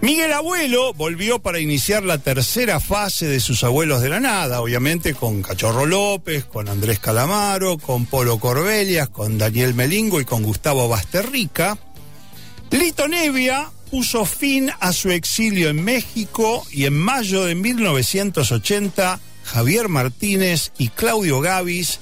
[0.00, 5.12] Miguel Abuelo volvió para iniciar la tercera fase de sus abuelos de la nada, obviamente
[5.12, 10.88] con Cachorro López, con Andrés Calamaro, con Polo Corbelias, con Daniel Melingo y con Gustavo
[10.88, 11.76] Basterrica.
[12.70, 19.88] Lito Nevia puso fin a su exilio en México y en mayo de 1980 Javier
[19.88, 21.98] Martínez y Claudio Gavis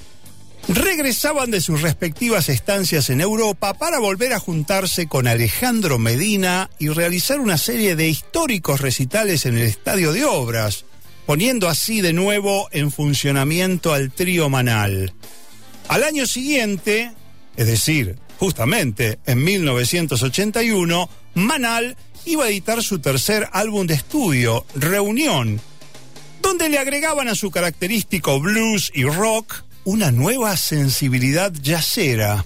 [0.67, 6.89] regresaban de sus respectivas estancias en Europa para volver a juntarse con Alejandro Medina y
[6.89, 10.85] realizar una serie de históricos recitales en el Estadio de Obras,
[11.25, 15.13] poniendo así de nuevo en funcionamiento al trío Manal.
[15.87, 17.13] Al año siguiente,
[17.55, 21.95] es decir, justamente en 1981, Manal
[22.25, 25.61] iba a editar su tercer álbum de estudio, Reunión,
[26.41, 32.45] donde le agregaban a su característico blues y rock una nueva sensibilidad jazzera.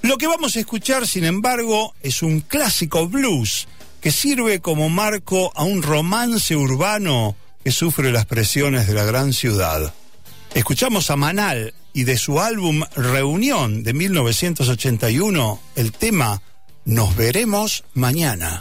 [0.00, 3.68] Lo que vamos a escuchar, sin embargo, es un clásico blues
[4.00, 9.34] que sirve como marco a un romance urbano que sufre las presiones de la gran
[9.34, 9.92] ciudad.
[10.54, 16.40] Escuchamos a Manal y de su álbum Reunión de 1981 el tema
[16.86, 18.58] Nos veremos mañana.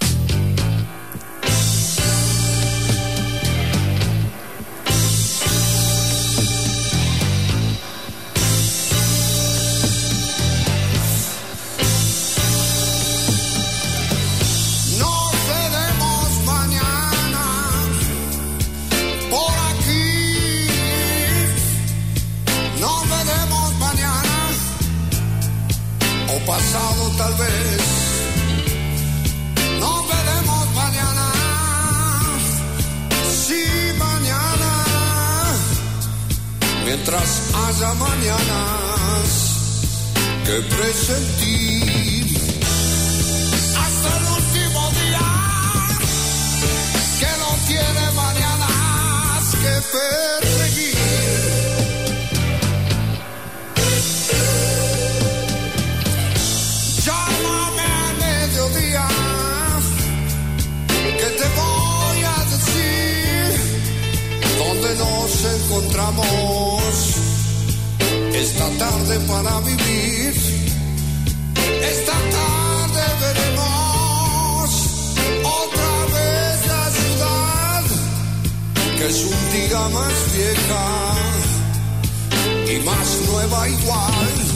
[36.89, 39.29] Mientras haya mañanas
[40.43, 42.25] que presentir
[43.83, 45.27] hasta el último día
[47.19, 50.97] que no tiene mañanas que perseguir.
[57.05, 59.07] Llámame a mediodía
[61.19, 63.49] que te voy a decir
[64.57, 66.68] dónde nos encontramos
[68.39, 70.33] esta tarde para vivir.
[71.93, 74.69] Esta tarde veremos
[75.43, 77.83] otra vez la ciudad,
[78.97, 80.85] que es un día más vieja
[82.73, 84.48] y más nueva igual.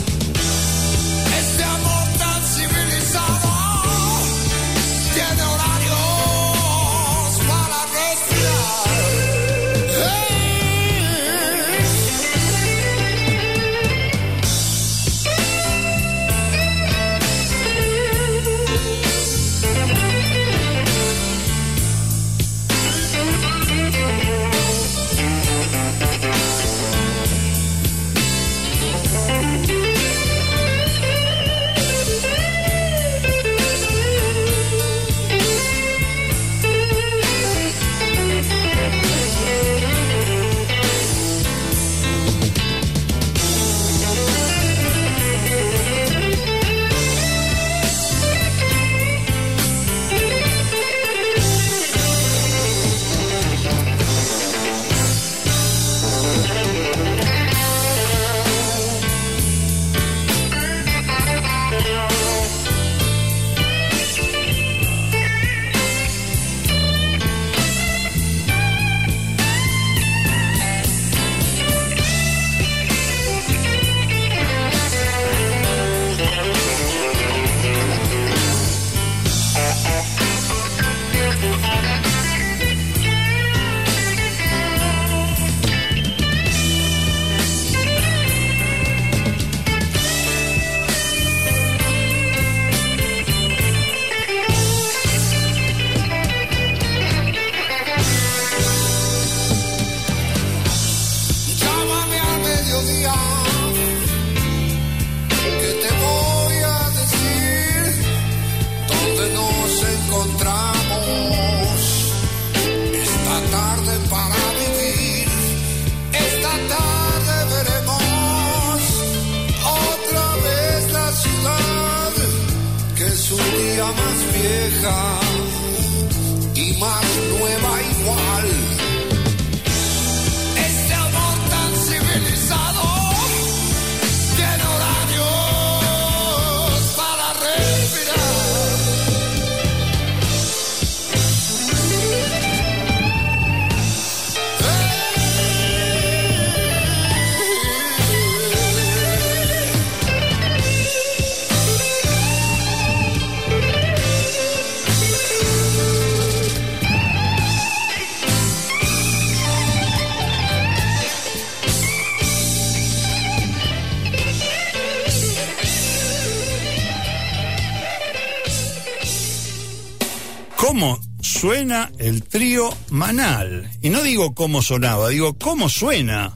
[172.34, 173.70] Trío Manal?
[173.84, 176.36] Y no digo cómo sonaba, digo cómo suena.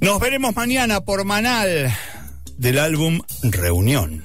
[0.00, 1.94] Nos veremos mañana por Manal
[2.56, 4.24] del álbum Reunión.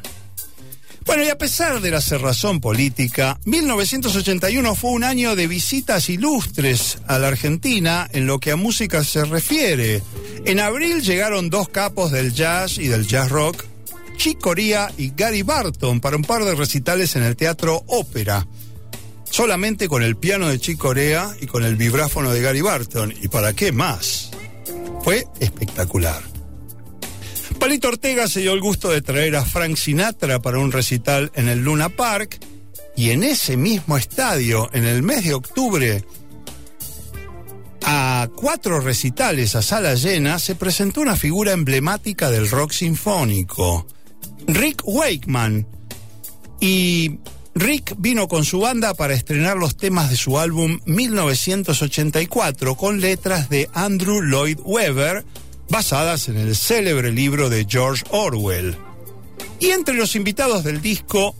[1.05, 6.99] Bueno, y a pesar de la cerrazón política, 1981 fue un año de visitas ilustres
[7.05, 10.01] a la Argentina en lo que a música se refiere.
[10.45, 13.65] En abril llegaron dos capos del jazz y del jazz rock,
[14.15, 18.47] Chick Corea y Gary Barton, para un par de recitales en el Teatro Ópera.
[19.33, 23.11] Solamente con el piano de Chick Corea y con el vibráfono de Gary Barton.
[23.19, 24.29] ¿Y para qué más?
[25.03, 26.21] Fue espectacular.
[27.57, 31.49] Palito Ortega se dio el gusto de traer a Frank Sinatra para un recital en
[31.49, 32.45] el Luna Park
[32.95, 36.05] y en ese mismo estadio, en el mes de octubre,
[37.81, 43.87] a cuatro recitales a sala llena, se presentó una figura emblemática del rock sinfónico,
[44.45, 45.65] Rick Wakeman.
[46.59, 47.17] Y
[47.55, 53.49] Rick vino con su banda para estrenar los temas de su álbum 1984 con letras
[53.49, 55.23] de Andrew Lloyd Webber,
[55.69, 58.75] basadas en el célebre libro de George Orwell.
[59.59, 61.35] Y entre los invitados del disco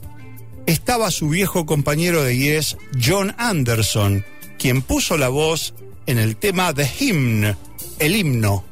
[0.66, 4.24] estaba su viejo compañero de Yes, John Anderson,
[4.58, 5.74] quien puso la voz
[6.06, 7.56] en el tema The Hymn,
[7.98, 8.64] el himno.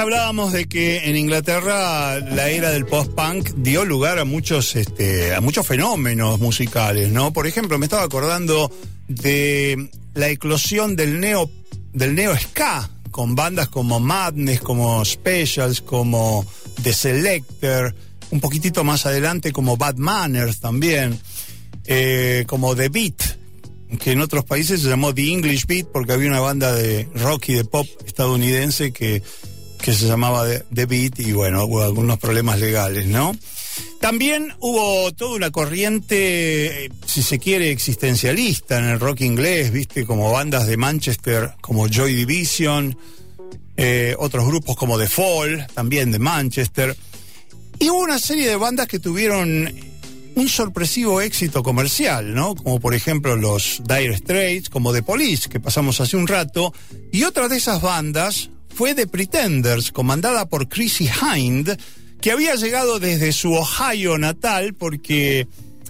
[0.00, 5.40] Hablábamos de que en Inglaterra la era del post-punk dio lugar a muchos, este, a
[5.40, 7.32] muchos fenómenos musicales, ¿no?
[7.32, 8.72] Por ejemplo, me estaba acordando
[9.08, 11.50] de la eclosión del neo,
[11.92, 16.46] del neo ska, con bandas como Madness, como Specials, como
[16.82, 17.94] The Selector,
[18.30, 21.20] un poquitito más adelante como Bad Manners también,
[21.84, 23.22] eh, como The Beat,
[23.98, 27.50] que en otros países se llamó The English Beat porque había una banda de rock
[27.50, 29.22] y de pop estadounidense que,
[29.80, 33.36] que se llamaba The, Beat y bueno, hubo algunos problemas legales, ¿no?
[34.00, 40.06] También hubo toda una corriente, eh, si se quiere, existencialista en el rock inglés, viste,
[40.06, 42.96] como bandas de Manchester como Joy Division,
[43.76, 46.96] eh, otros grupos como The Fall, también de Manchester.
[47.78, 49.72] Y hubo una serie de bandas que tuvieron
[50.34, 52.54] un sorpresivo éxito comercial, ¿no?
[52.54, 56.72] Como por ejemplo los Dire Straits, como The Police, que pasamos hace un rato.
[57.12, 61.76] Y otra de esas bandas fue The Pretenders, comandada por Chrissy Hind,
[62.20, 65.46] que había llegado desde su Ohio natal porque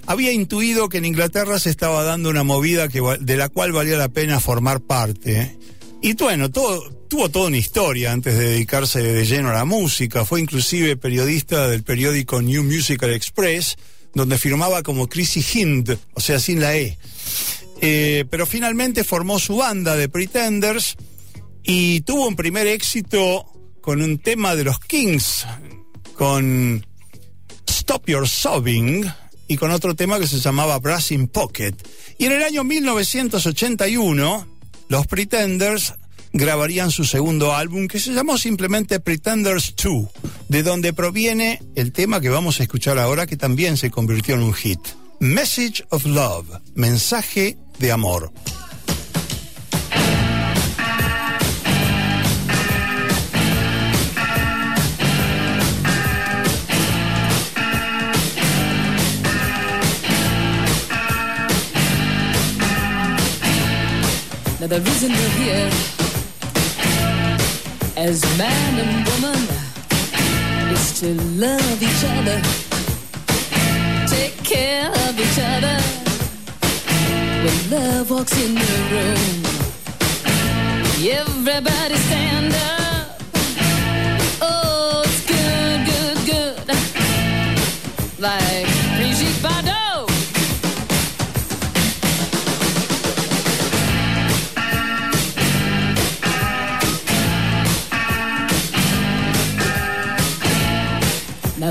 [0.07, 3.97] había intuido que en Inglaterra se estaba dando una movida que, de la cual valía
[3.97, 5.57] la pena formar parte.
[6.03, 10.25] Y bueno, tuvo toda una historia antes de dedicarse de lleno a la música.
[10.25, 13.77] Fue inclusive periodista del periódico New Musical Express,
[14.15, 16.97] donde firmaba como Chrissy Hind, o sea, sin la E.
[17.83, 20.97] Eh, pero finalmente formó su banda de Pretenders
[21.63, 23.47] y tuvo un primer éxito
[23.81, 25.47] con un tema de los Kings,
[26.15, 26.85] con
[27.67, 29.11] Stop Your Sobbing
[29.49, 31.75] y con otro tema que se llamaba Brass in Pocket.
[32.19, 34.47] Y en el año 1981,
[34.89, 35.95] los Pretenders
[36.33, 40.09] grabarían su segundo álbum que se llamó simplemente Pretenders 2,
[40.49, 44.43] de donde proviene el tema que vamos a escuchar ahora que también se convirtió en
[44.43, 44.81] un hit.
[45.19, 48.33] Message of Love, mensaje de amor.
[64.61, 65.71] Now the reason we're here
[67.97, 69.49] as man and woman
[70.75, 72.43] is to love each other,
[74.07, 75.81] take care of each other.
[77.43, 79.45] When love walks in the room,
[81.09, 83.23] everybody stand up.
[84.43, 86.77] Oh, it's good, good, good.
[88.21, 88.70] Like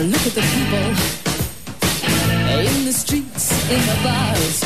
[0.01, 0.95] Look at the people
[2.57, 4.63] in the streets, in the bars.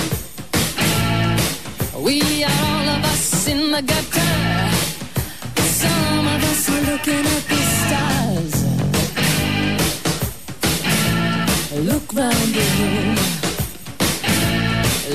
[1.98, 4.72] We are all of us in the gutter.
[5.64, 8.56] Some of us are looking at the stars.
[11.84, 13.18] Look round the room.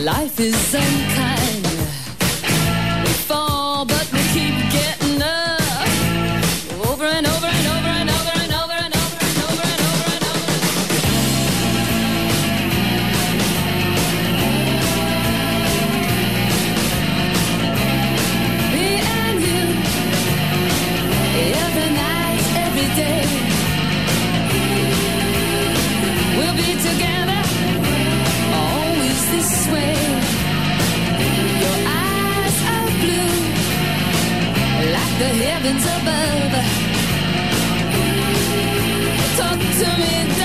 [0.05, 1.48] Life is unkind.
[35.19, 36.53] The heavens above.
[39.36, 40.38] Talk to me,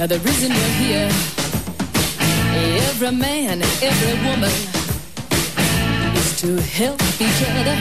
[0.00, 1.10] Now the reason we're here,
[2.88, 4.50] every man, and every woman,
[6.16, 7.76] is to help each other,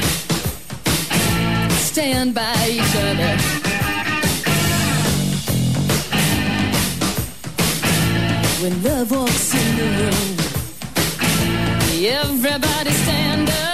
[1.77, 3.37] stand by each other.
[8.61, 10.37] When love walks in the room,
[12.03, 13.68] everybody stand up.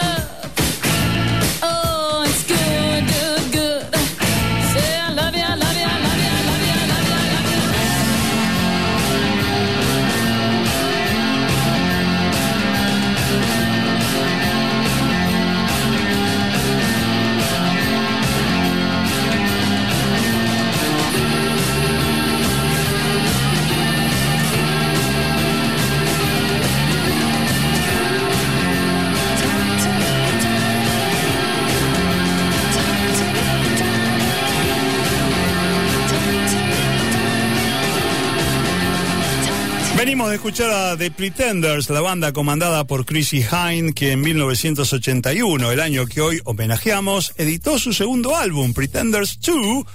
[40.35, 45.79] De escuchar a The Pretenders, la banda comandada por Chrissy Hine, que en 1981, el
[45.79, 49.85] año que hoy homenajeamos, editó su segundo álbum, Pretenders 2.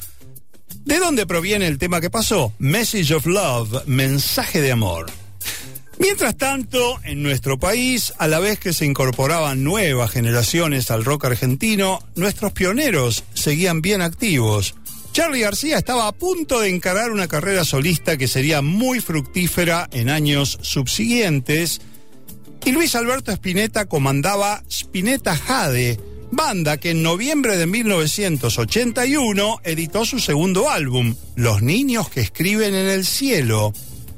[0.87, 2.55] ¿De dónde proviene el tema que pasó?
[2.59, 5.11] Message of Love, mensaje de amor.
[5.99, 11.27] Mientras tanto, en nuestro país, a la vez que se incorporaban nuevas generaciones al rock
[11.27, 14.75] argentino, nuestros pioneros seguían bien activos.
[15.13, 20.09] Charlie García estaba a punto de encarar una carrera solista que sería muy fructífera en
[20.09, 21.81] años subsiguientes,
[22.65, 25.99] y Luis Alberto Spinetta comandaba Spinetta Jade,
[26.31, 32.87] banda que en noviembre de 1981 editó su segundo álbum, Los niños que escriben en
[32.87, 33.73] el cielo.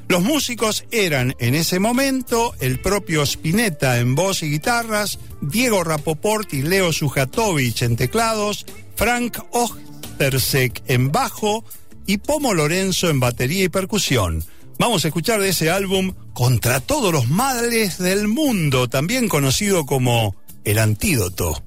[0.09, 6.53] Los músicos eran en ese momento el propio Spinetta en voz y guitarras, Diego Rapoport
[6.53, 8.65] y Leo Sujatovich en teclados,
[8.95, 9.39] Frank
[10.87, 11.65] En bajo
[12.05, 14.43] y Pomo Lorenzo en batería y percusión.
[14.79, 20.35] Vamos a escuchar de ese álbum Contra todos los males del mundo, también conocido como
[20.63, 21.61] El Antídoto.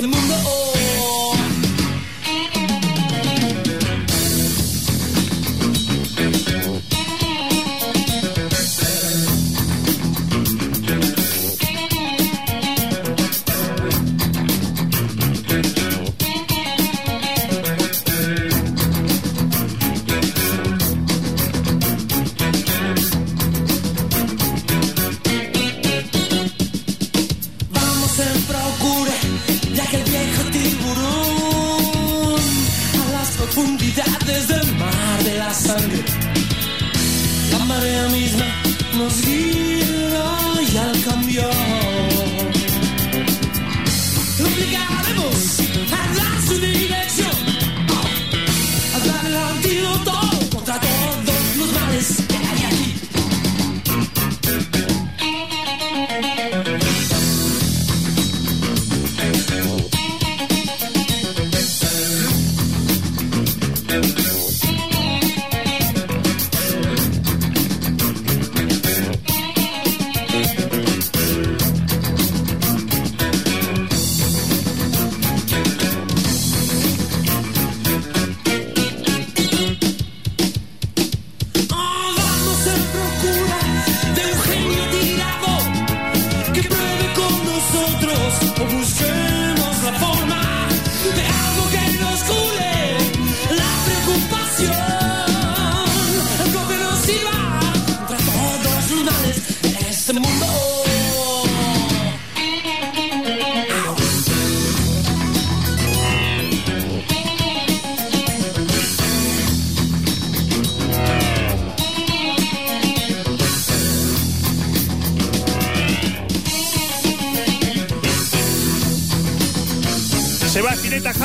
[0.00, 0.34] De este mundo.
[0.44, 0.79] Vamos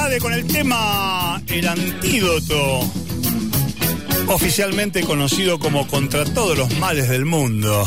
[0.05, 2.79] Con el tema El Antídoto,
[4.27, 7.83] oficialmente conocido como Contra todos los males del mundo.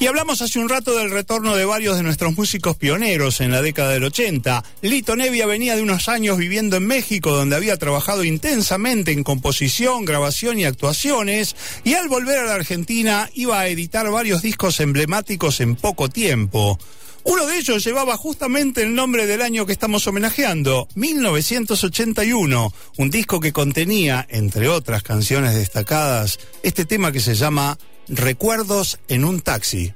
[0.00, 3.60] Y hablamos hace un rato del retorno de varios de nuestros músicos pioneros en la
[3.60, 4.64] década del 80.
[4.80, 10.06] Lito Nevia venía de unos años viviendo en México, donde había trabajado intensamente en composición,
[10.06, 11.54] grabación y actuaciones,
[11.84, 16.78] y al volver a la Argentina iba a editar varios discos emblemáticos en poco tiempo.
[17.24, 23.40] Uno de ellos llevaba justamente el nombre del año que estamos homenajeando, 1981, un disco
[23.40, 27.78] que contenía, entre otras canciones destacadas, este tema que se llama
[28.08, 29.92] Recuerdos en un taxi.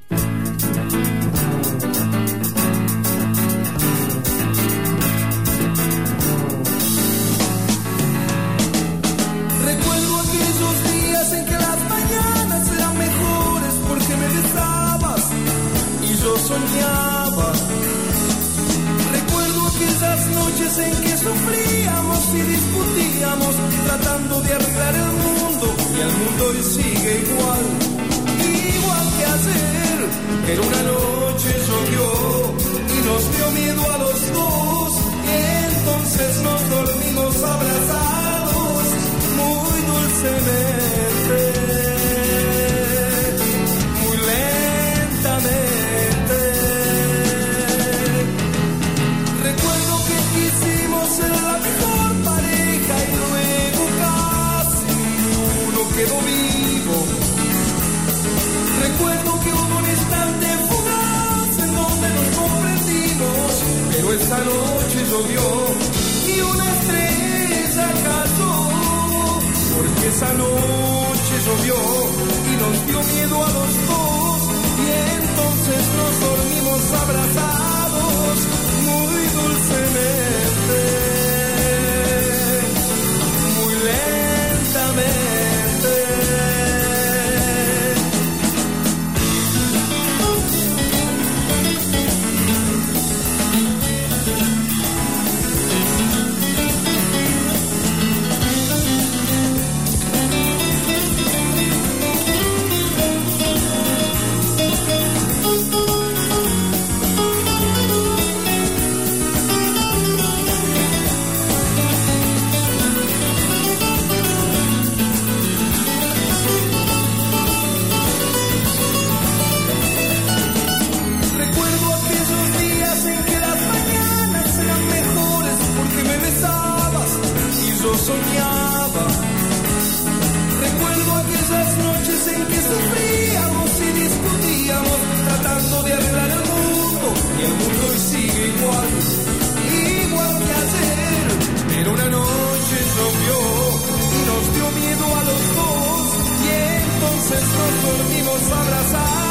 [147.35, 149.24] Nos dormimos abrazados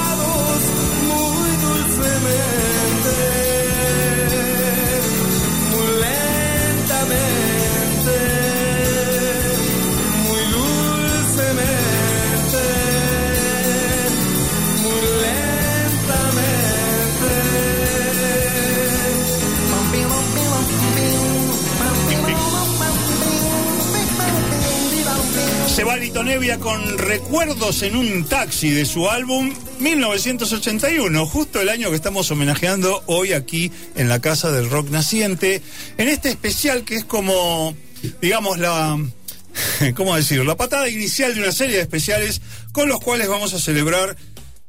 [25.84, 31.90] Se va Nevia con recuerdos en un taxi de su álbum 1981, justo el año
[31.90, 35.62] que estamos homenajeando hoy aquí en la Casa del Rock Naciente,
[35.98, 37.76] en este especial que es como,
[38.22, 38.98] digamos, la...
[39.96, 40.46] ¿Cómo decirlo?
[40.46, 42.42] La patada inicial de una serie de especiales
[42.72, 44.16] con los cuales vamos a celebrar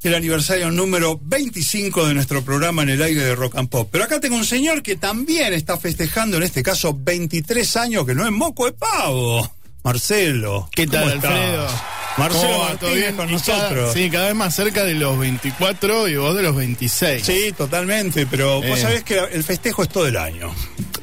[0.02, 3.88] el aniversario número 25 de nuestro programa en el aire de Rock and Pop.
[3.92, 8.16] Pero acá tengo un señor que también está festejando, en este caso, 23 años, que
[8.16, 9.48] no es moco de pavo.
[9.84, 10.68] Marcelo.
[10.74, 11.10] ¿Qué tal.
[11.12, 11.68] Alfredo?
[12.16, 12.42] Marcelo.
[12.48, 13.16] ¿Todo Martínez bien?
[13.16, 13.92] con cada- nosotros.
[13.92, 17.24] sí, cada vez más cerca de los 24 y vos de los 26.
[17.24, 18.82] Sí, totalmente, pero vos Eh.
[18.82, 20.52] sabés que el festejo es todo el año.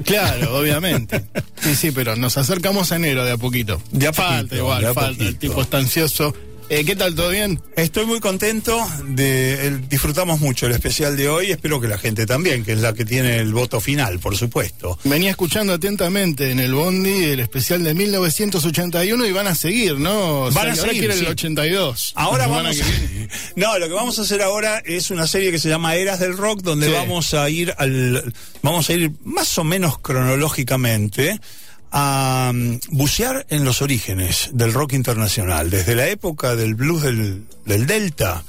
[0.03, 1.23] Claro, obviamente.
[1.61, 3.79] Sí, sí, pero nos acercamos a enero de a poquito.
[3.91, 5.23] De a falta poquito, igual, de a falta.
[5.25, 6.33] El tipo está ansioso.
[6.73, 7.15] Eh, ¿Qué tal?
[7.15, 7.61] ¿Todo bien?
[7.75, 8.79] Estoy muy contento
[9.09, 12.79] de el- disfrutamos mucho el especial de hoy, espero que la gente también, que es
[12.79, 14.97] la que tiene el voto final, por supuesto.
[15.03, 20.43] Venía escuchando atentamente en el Bondi el especial de 1981 y van a seguir, ¿no?
[20.43, 21.25] O sea, Van a ahora seguir, quieren sí.
[21.25, 22.13] el 82.
[22.15, 23.27] Ahora vamos viene.
[23.57, 26.37] No, lo que vamos a hacer ahora es una serie que se llama Eras del
[26.37, 26.93] Rock, donde Sí.
[26.93, 31.37] vamos a ir al vamos a ir más o menos cronológicamente
[31.91, 37.43] a mm, bucear en los orígenes del rock internacional, desde la época del blues del,
[37.65, 38.43] del Delta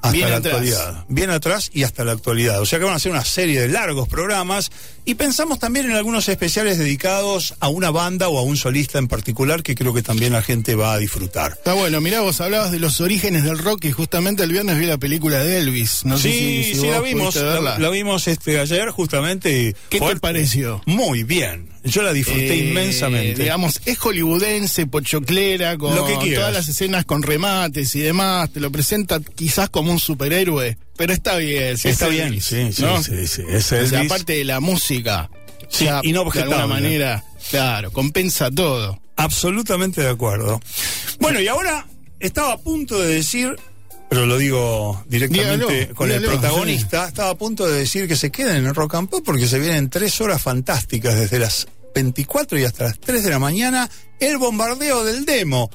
[0.00, 0.54] hasta Bien la atrás.
[0.54, 1.04] actualidad.
[1.08, 2.60] Bien atrás y hasta la actualidad.
[2.60, 4.70] O sea que van a ser una serie de largos programas
[5.04, 9.08] y pensamos también en algunos especiales dedicados a una banda o a un solista en
[9.08, 11.52] particular que creo que también la gente va a disfrutar.
[11.52, 14.86] Está bueno, mirá, vos hablabas de los orígenes del rock y justamente el viernes vi
[14.86, 16.04] la película de Elvis.
[16.04, 19.62] No sé sí, si, si sí, vos la vimos, la, vimos este ayer justamente.
[19.62, 20.80] y ¿Qué te pareció?
[20.86, 23.42] Muy bien, yo la disfruté Eh, inmensamente.
[23.42, 26.38] Digamos, es hollywoodense, pochoclera, con Lo que quieras.
[26.40, 28.50] todas las escenas con remates y demás.
[28.52, 31.76] Te lo presenta quizás como un superhéroe, pero está bien.
[31.78, 33.02] si es Está bien, Elvis, sí, sí, ¿no?
[33.02, 35.30] sí, sí, es O sea, aparte de la música,
[35.70, 39.00] Sí, ya, de alguna manera, claro, compensa todo.
[39.16, 40.60] Absolutamente de acuerdo.
[41.20, 41.86] Bueno, y ahora
[42.20, 43.56] estaba a punto de decir,
[44.08, 48.30] pero lo digo directamente Dígalo, con el protagonista, estaba a punto de decir que se
[48.30, 52.58] queden en el Rock and Pop porque se vienen tres horas fantásticas desde las 24
[52.58, 53.90] y hasta las 3 de la mañana,
[54.20, 55.70] el bombardeo del demo.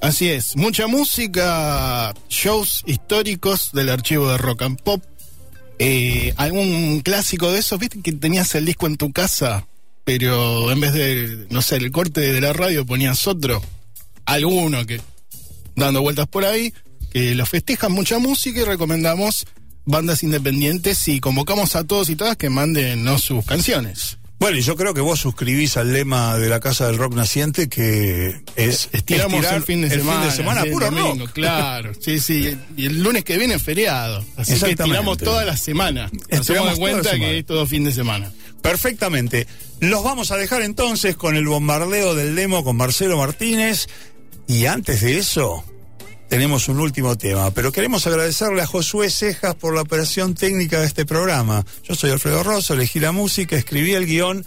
[0.00, 5.02] Así es, mucha música, shows históricos del archivo de Rock and Pop.
[5.78, 7.78] Eh, ¿Algún clásico de esos?
[7.78, 9.66] ¿Viste que tenías el disco en tu casa?
[10.04, 13.62] Pero en vez de, no sé, el corte de la radio ponías otro.
[14.24, 15.00] Alguno que
[15.76, 16.74] dando vueltas por ahí,
[17.12, 19.46] que lo festejan mucha música y recomendamos
[19.84, 24.18] bandas independientes y convocamos a todos y todas que manden sus canciones.
[24.42, 27.68] Bueno, y yo creo que vos suscribís al lema de la Casa del Rock Naciente
[27.68, 30.32] que es Estiramos estirar el fin de semana.
[30.32, 31.32] sí, el puro domingo, rock.
[31.32, 32.58] Claro, sí, sí.
[32.76, 34.24] Y el lunes que viene es feriado.
[34.36, 36.10] Así que estiramos toda la semana.
[36.28, 36.40] La
[36.74, 37.18] cuenta semana.
[37.18, 38.32] que es todo fin de semana.
[38.60, 39.46] Perfectamente.
[39.78, 43.86] Los vamos a dejar entonces con el bombardeo del demo con Marcelo Martínez.
[44.48, 45.62] Y antes de eso,
[46.32, 47.50] tenemos un último tema.
[47.50, 51.62] Pero queremos agradecerle a Josué Cejas por la operación técnica de este programa.
[51.84, 54.46] Yo soy Alfredo Rosso, elegí la música, escribí el guion.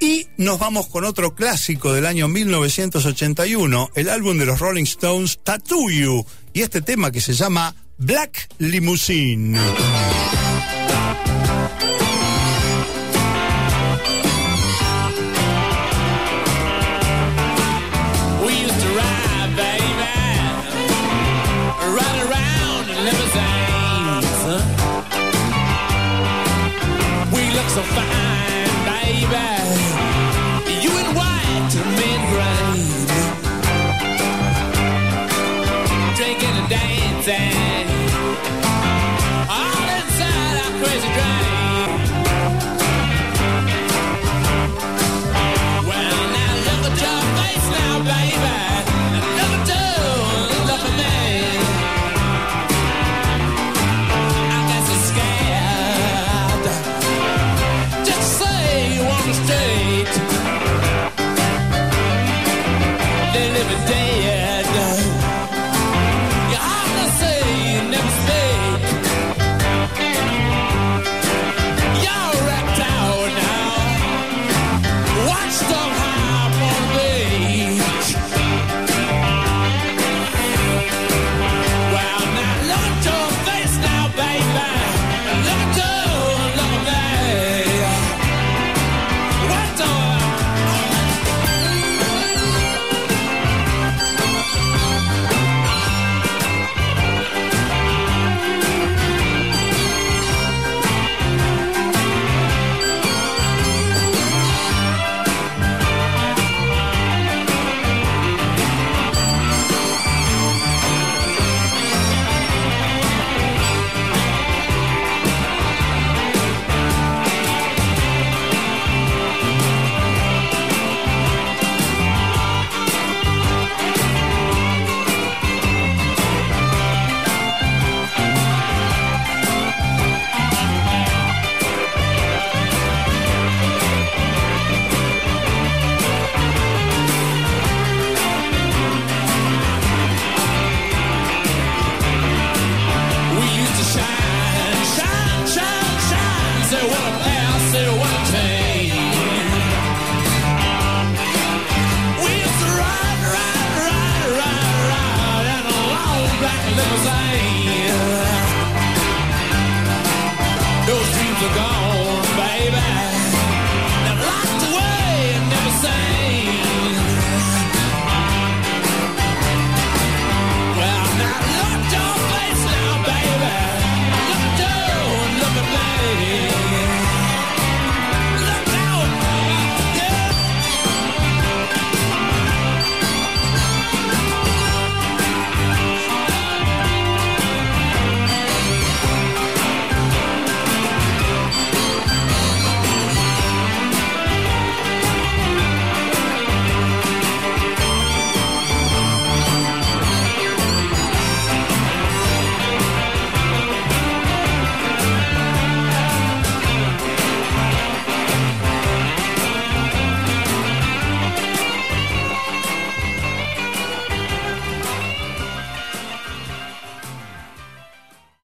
[0.00, 5.38] Y nos vamos con otro clásico del año 1981, el álbum de los Rolling Stones,
[5.44, 6.24] Tattoo You.
[6.54, 9.58] Y este tema que se llama Black Limousine.